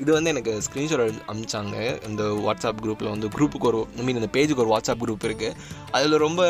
[0.00, 1.76] இது வந்து எனக்கு ஸ்க்ரீன்ஷாட் அனுப்பிச்சாங்க
[2.08, 5.56] இந்த வாட்ஸ்அப் குரூப்பில் வந்து குரூப்புக்கு ஒரு ஐ மீன் இந்த பேஜுக்கு ஒரு வாட்ஸ்அப் குரூப் இருக்குது
[5.92, 6.42] அதில் ரொம்ப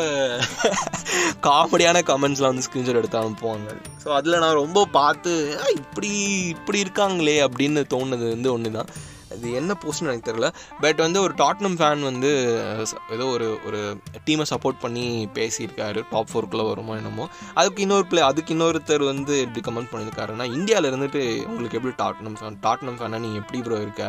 [1.45, 3.69] காமெடியான கமெண்ட்ஸ்லாம் வந்து ஸ்க்ரீன்ஷாட் எடுத்து அனுப்புவாங்க
[4.03, 5.31] ஸோ அதில் நான் ரொம்ப பார்த்து
[5.75, 6.11] இப்படி
[6.51, 8.91] இப்படி இருக்காங்களே அப்படின்னு தோணுது வந்து ஒன்று தான்
[9.33, 10.47] அது என்ன போஸ்ட்னு எனக்கு தெரில
[10.83, 12.31] பட் வந்து ஒரு டாட்னம் ஃபேன் வந்து
[13.15, 13.79] ஏதோ ஒரு ஒரு
[14.27, 15.05] டீமை சப்போர்ட் பண்ணி
[15.37, 16.01] பேசியிருக்காரு.
[16.13, 17.25] டாப் ஃபோர்க்குள்ளே வருமோ என்னமோ.
[17.59, 22.61] அதுக்கு இன்னொரு பிளே அதுக்கு இன்னொருத்தர் வந்து எப்படி கமெண்ட் பண்ணியிருக்காருன்னா இந்தியாவில் இருந்துட்டு உங்களுக்கு எப்படி டாட்னம் ஃபேன்
[22.67, 24.05] டாட்னம் ஃபேனாக நீ எப்படி ப்ரோ இருக்க?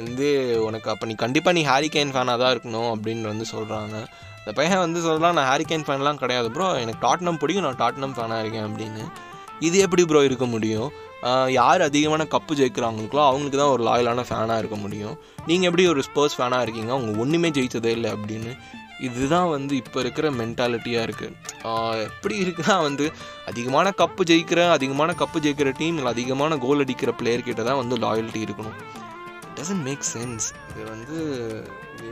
[0.00, 0.26] வந்து
[0.66, 3.96] உனக்கு அப்போ நீ கண்டிப்பாக நீ ஹாரிகேன் ஃபேனாக தான் இருக்கணும் அப்படின்னு வந்து சொல்கிறாங்க
[4.38, 7.66] இந்த பையன் வந்து சொல்கிறான் நான் ஹாரிகேன் ஃபேன்லாம் கிடையாது ப்ரோ எனக்கு டாட்னம் பிடிக்கும்.
[7.66, 9.04] நான் டாட்னம் ஃபேனாக இருக்கேன் அப்படின்னு.
[9.68, 10.88] இது எப்படி ப்ரோ இருக்க முடியும்?
[11.56, 15.16] யார் அதிகமான கப்பு ஜெயிக்கிறாங்களுக்கோ அவங்களுக்கு தான் ஒரு லாயலான ஃபேனாக இருக்க முடியும்.
[15.48, 16.90] நீங்கள் எப்படி ஒரு ஸ்போர்ட்ஸ் ஃபேனாக இருக்கீங்க?
[16.96, 18.52] அவங்க ஒன்றுமே ஜெயித்ததே இல்லை அப்படின்னு.
[19.08, 21.38] இதுதான் வந்து இப்போ இருக்கிற மென்டாலிட்டியாக இருக்குது
[22.06, 23.04] எப்படி இருக்குன்னா வந்து
[23.50, 28.42] அதிகமான கப்பு ஜெயிக்கிற அதிகமான கப்பு ஜெயிக்கிற டீம் இல்லை அதிகமான கோல் அடிக்கிற பிளேயர்கிட்ட தான் வந்து லாயல்ட்டி
[28.46, 28.76] இருக்கணும்.
[29.56, 31.16] டசன்ட் மேக் சென்ஸ் இது வந்து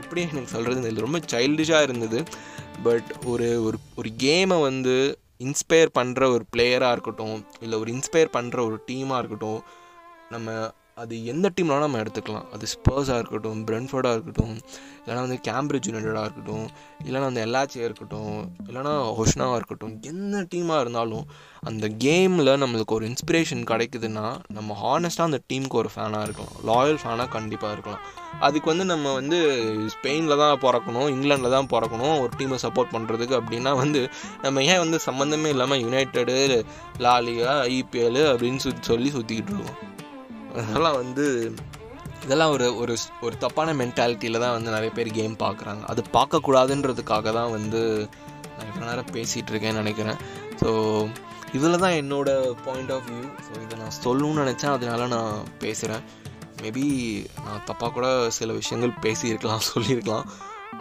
[0.01, 2.19] எப்படி எனக்கு சொல்கிறது இது ரொம்ப சைல்டிஷாக இருந்தது.
[2.87, 4.95] பட் ஒரு ஒரு ஒரு கேமை வந்து
[5.43, 9.61] இன்ஸ்பயர் பண்ணுற ஒரு பிளேயராக இருக்கட்டும் இல்லை ஒரு இன்ஸ்பயர் பண்ணுற ஒரு டீமாக இருக்கட்டும்
[10.29, 10.49] நம்ம
[11.01, 12.47] அது எந்த டீம்னாலும் நம்ம எடுத்துக்கலாம்.
[12.55, 14.55] அது ஸ்பர்ஸாக இருக்கட்டும் பிரென்ஃபோர்டாக இருக்கட்டும்
[15.01, 16.65] இல்லைனா வந்து கேம்பிரிட்ஜ் யுனைடடாக இருக்கட்டும்
[17.05, 18.33] இல்லைனா அந்த எல்லாச்சியாக இருக்கட்டும்
[18.69, 21.25] இல்லைனா ஹொஷ்னாவாக இருக்கட்டும் எந்த டீமாக இருந்தாலும்
[21.69, 24.25] அந்த கேமில் நம்மளுக்கு ஒரு இன்ஸ்பிரேஷன் கிடைக்குதுன்னா
[24.57, 26.55] நம்ம ஹானஸ்ட்டாக அந்த டீமுக்கு ஒரு ஃபேனாக இருக்கலாம்.
[26.69, 28.03] லாயல் ஃபேனாக கண்டிப்பாக இருக்கலாம்.
[28.47, 29.39] அதுக்கு வந்து நம்ம வந்து
[29.95, 34.01] ஸ்பெயினில் தான் பிறக்கணும் இங்கிலாண்டில் தான் பிறக்கணும் ஒரு டீமை சப்போர்ட் பண்ணுறதுக்கு அப்படின்னா வந்து
[34.45, 36.37] நம்ம ஏன் வந்து சம்மந்தமே இல்லாமல் யுனைடெடு
[37.05, 38.61] லாலிகா ஐபிஎல் அப்படின்னு
[38.91, 39.79] சொல்லி சுற்றிக்கிட்டு இருக்கோம்.
[40.59, 41.25] அதெல்லாம் வந்து
[42.25, 42.93] இதெல்லாம் ஒரு ஒரு
[43.25, 45.81] ஒரு தப்பான மென்டாலிட்டியில் தான் வந்து நிறைய பேர் கேம் பார்க்குறாங்க.
[45.91, 47.81] அது பார்க்கக்கூடாதுன்றதுக்காக தான் வந்து
[48.55, 50.19] நான் இவ்வளோ நேரம் பேசிகிட்டு இருக்கேன்னு நினைக்கிறேன்.
[50.61, 50.69] ஸோ
[51.57, 54.75] இதில் தான் என்னோடய பாயிண்ட் ஆஃப் வியூ ஸோ இதை நான் சொல்லணும்னு நினச்சேன்.
[54.77, 56.03] அதனால நான் பேசுகிறேன்
[56.61, 56.85] மேபி
[57.45, 58.07] நான் தப்பாக கூட
[58.39, 60.27] சில விஷயங்கள் பேசியிருக்கலாம் சொல்லியிருக்கலாம்.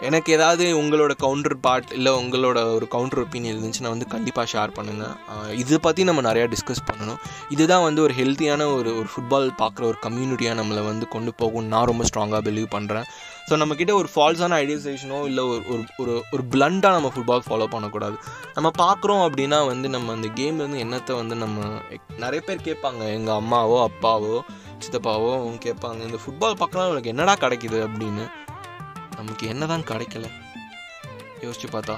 [0.08, 5.56] எனக்கு ஏதாவது உங்களோட கவுண்டர் பார்ட் இல்லை உங்களோட ஒரு கவுண்டர் ஒப்பீனியன் இருந்துச்சுன்னா வந்து கண்டிப்பாக ஷேர் பண்ணுங்கள்
[5.62, 7.18] இதை பற்றி நம்ம நிறையா டிஸ்கஸ் பண்ணணும்.
[7.54, 11.88] இதுதான் வந்து ஒரு ஹெல்த்தியான ஒரு ஒரு ஃபுட்பால் பார்க்குற ஒரு கம்யூனிட்டியாக நம்மளை வந்து கொண்டு போகும் நான்
[11.90, 13.06] ரொம்ப ஸ்ட்ராங்காக பிலீவ் பண்ணுறேன்
[13.48, 18.16] ஸோ நம்மக்கிட்ட ஒரு ஃபால்ஸான ஐடியலைசேஷனோ இல்லை ஒரு ஒரு ஒரு ஒரு பிளண்டாக நம்ம ஃபுட்பால் ஃபாலோ பண்ணக்கூடாது.
[18.56, 21.60] நம்ம பார்க்குறோம் அப்படின்னா வந்து நம்ம அந்த கேம்லேருந்து என்னத்தை வந்து நம்ம
[22.24, 23.02] நிறைய பேர் கேட்பாங்க.
[23.18, 24.36] எங்கள் அம்மாவோ அப்பாவோ
[24.84, 26.00] சித்தப்பாவோ அவங்க கேட்பாங்க.
[26.08, 28.26] இந்த ஃபுட்பால் பார்க்கலாம் உனக்கு என்னடா கிடைக்குது அப்படின்னு.
[29.20, 30.26] நமக்கு என்னதான் கிடைக்கல.
[31.44, 31.96] யோசிச்சு பார்த்தா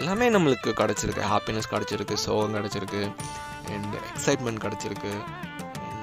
[0.00, 1.22] எல்லாமே நம்மளுக்கு கிடச்சிருக்கு.
[1.32, 3.02] ஹாப்பினஸ் கிடச்சிருக்கு சோகம் கிடச்சிருக்கு
[3.74, 5.12] அண்ட் எக்ஸைட்மெண்ட் கிடச்சிருக்கு.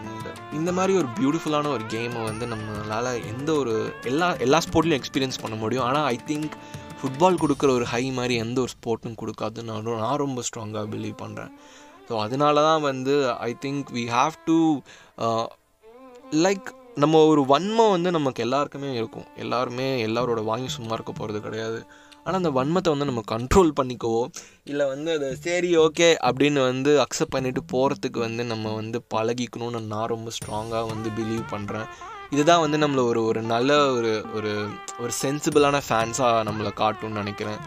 [0.06, 0.30] அண்ட்
[0.60, 3.76] இந்த மாதிரி ஒரு பியூட்டிஃபுல்லான ஒரு கேமை வந்து நம்மளால் எந்த ஒரு
[4.12, 5.86] எல்லா எல்லா ஸ்போர்ட்லையும் எக்ஸ்பீரியன்ஸ் பண்ண முடியும்.
[5.90, 6.56] ஆனால் ஐ திங்க்
[7.00, 11.52] ஃபுட்பால் கொடுக்குற ஒரு ஹை மாதிரி எந்த ஒரு ஸ்போர்ட்டும் கொடுக்காதுன்னு நான் நான் ரொம்ப ஸ்ட்ராங்காக பிலீவ் பண்ணுறேன்
[12.08, 13.16] ஸோ அதனால தான் வந்து
[13.50, 14.58] I think we have to
[16.46, 16.70] like
[17.02, 19.28] நம்ம ஒரு வன்மம் வந்து நமக்கு எல்லாருக்குமே இருக்கும்.
[19.36, 21.80] எல்லாருமே எல்லாரோட வாங்கி சும்மா இருக்க போகிறது கிடையாது.
[22.24, 24.22] ஆனால் அந்த வன்மத்தை வந்து நம்ம கண்ட்ரோல் பண்ணிக்கவோ
[24.64, 30.12] இல்லை வந்து அதை சரி ஓகே அப்படின்னு வந்து அக்செப்ட் பண்ணிட்டு போகிறதுக்கு வந்து நம்ம வந்து பழகிக்கணும்னு நான்
[30.14, 31.88] ரொம்ப ஸ்ட்ராங்காக வந்து பிலீவ் பண்ணுறேன்
[32.30, 34.54] இதுதான் வந்து நம்மளை ஒரு ஒரு நல்ல ஒரு ஒரு
[35.00, 37.60] ஒரு சென்சிபிளான ஃபேன்ஸாக நம்மளை காட்டும்னு நினைக்கிறேன்.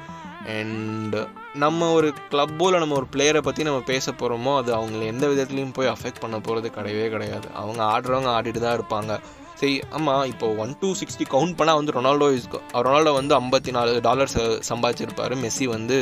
[0.54, 1.16] அண்ட்
[1.62, 5.74] நம்ம ஒரு கிளப்போ இல்லை நம்ம ஒரு பிளேயரை பற்றி நம்ம பேச போகிறோமோ அது அவங்கள எந்த விதத்துலையும்
[5.78, 7.48] போய் அஃபெக்ட் பண்ண போகிறது கிடையவே கிடையாது.
[7.62, 9.12] அவங்க ஆடுறவங்க ஆடிட்டு தான் இருப்பாங்க.
[9.60, 12.48] சரி ஆமாம் இப்போ ஒன் டூ சிக்ஸ்டி கவுண்ட் பண்ணால் வந்து ரொனால்டோ இஸ்
[12.86, 14.34] ரொனால்டோ வந்து ஐம்பத்தி நாலு டாலர்
[14.70, 15.34] சம்பாதிச்சிருப்பார்.
[15.44, 15.98] மெஸ்ஸி வந்து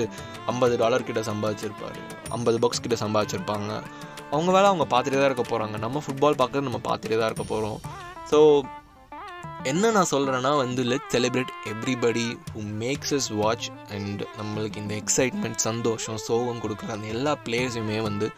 [0.53, 2.01] ஐம்பது டாலர் கிட்ட சம்பாதிச்சிருப்பார்.
[2.39, 3.71] ஐம்பது பக்ஸ் கிட்ட சம்பாதிச்சிருப்பாங்க.
[4.33, 7.79] அவங்க வேலை அவங்க பார்த்துட்டே தான் இருக்க போகிறாங்க நம்ம ஃபுட்பால் பார்க்குறது நம்ம பார்த்துட்டே தான் இருக்க போகிறோம்
[8.31, 8.39] ஸோ
[9.65, 12.25] என்ன நான் சொல்கிறேன்னா வந்து let celebrate everybody
[12.55, 18.31] who makes us watch and நம்மளுக்கு இந்த எக்ஸைட்மெண்ட் சந்தோஷம் சோகம் கொடுக்குற அந்த எல்லா பிளேயர்ஸையுமே வந்து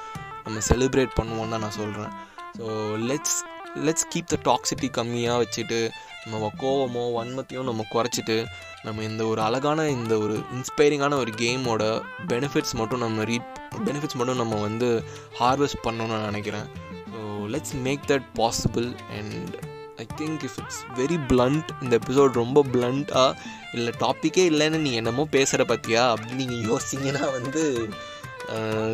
[0.44, 2.12] நம்ம செலிப்ரேட் பண்ணுவோம் தான் நான் சொல்கிறேன்
[2.58, 2.66] so
[3.10, 3.36] let's
[3.84, 5.90] let's keep the toxicity கம்மியாக வச்சுட்டு
[6.24, 8.46] நம்ம கோவமோ வன்மத்தையும் நம்ம குறைச்சிட்டு
[8.82, 13.50] நம்ம இந்த ஒரு அழகான இந்த ஒரு இன்ஸ்பைரிங்கான ஒரு கேமோட பெனிஃபிட்ஸ் மட்டும் நம்ம ரீட்
[13.84, 15.04] பெனிஃபிட்ஸ் மட்டும் நம்ம வந்து
[15.40, 16.66] ஹார்வெஸ்ட் பண்ணணும்னு நான் நினைக்கிறேன்.
[17.12, 19.65] So let's make that possible and
[19.96, 23.36] I think if it's very blunt இந்த எபிசோட் ரொம்ப பிளண்ட்டாக
[23.72, 27.88] இல்லை டாப்பிக்கே இல்லைன்னு நீ என்னமோ பேசுகிற பற்றியா அப்படின்னு நீங்கள் யோசிச்சிங்கன்னா வந்து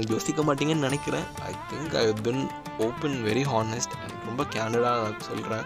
[0.09, 1.27] யோசிக்க மாட்டீங்கன்னு நினைக்கிறேன்.
[1.49, 2.43] I think I been
[2.79, 5.65] open very honest and ரொம்ப கேண்டடாக சொல்கிறேன்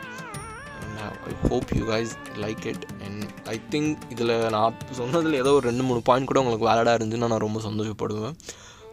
[1.30, 5.82] I hope you guys like it and I think இதில் நான் சொன்னதில் ஏதோ ஒரு ரெண்டு
[5.82, 8.36] மூணு பாயிண்ட் கூட உங்களுக்கு வேலடாக இருந்துச்சுன்னா நான் ரொம்ப சந்தோஷப்படுவேன்.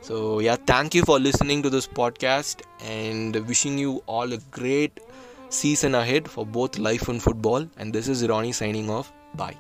[0.07, 0.15] So
[0.47, 2.61] yeah thank you for listening to this podcast
[2.99, 4.97] and wishing you all a great
[5.53, 7.67] season ahead for both life and football.
[7.77, 9.13] And this is Ronnie signing off.
[9.35, 9.55] Bye.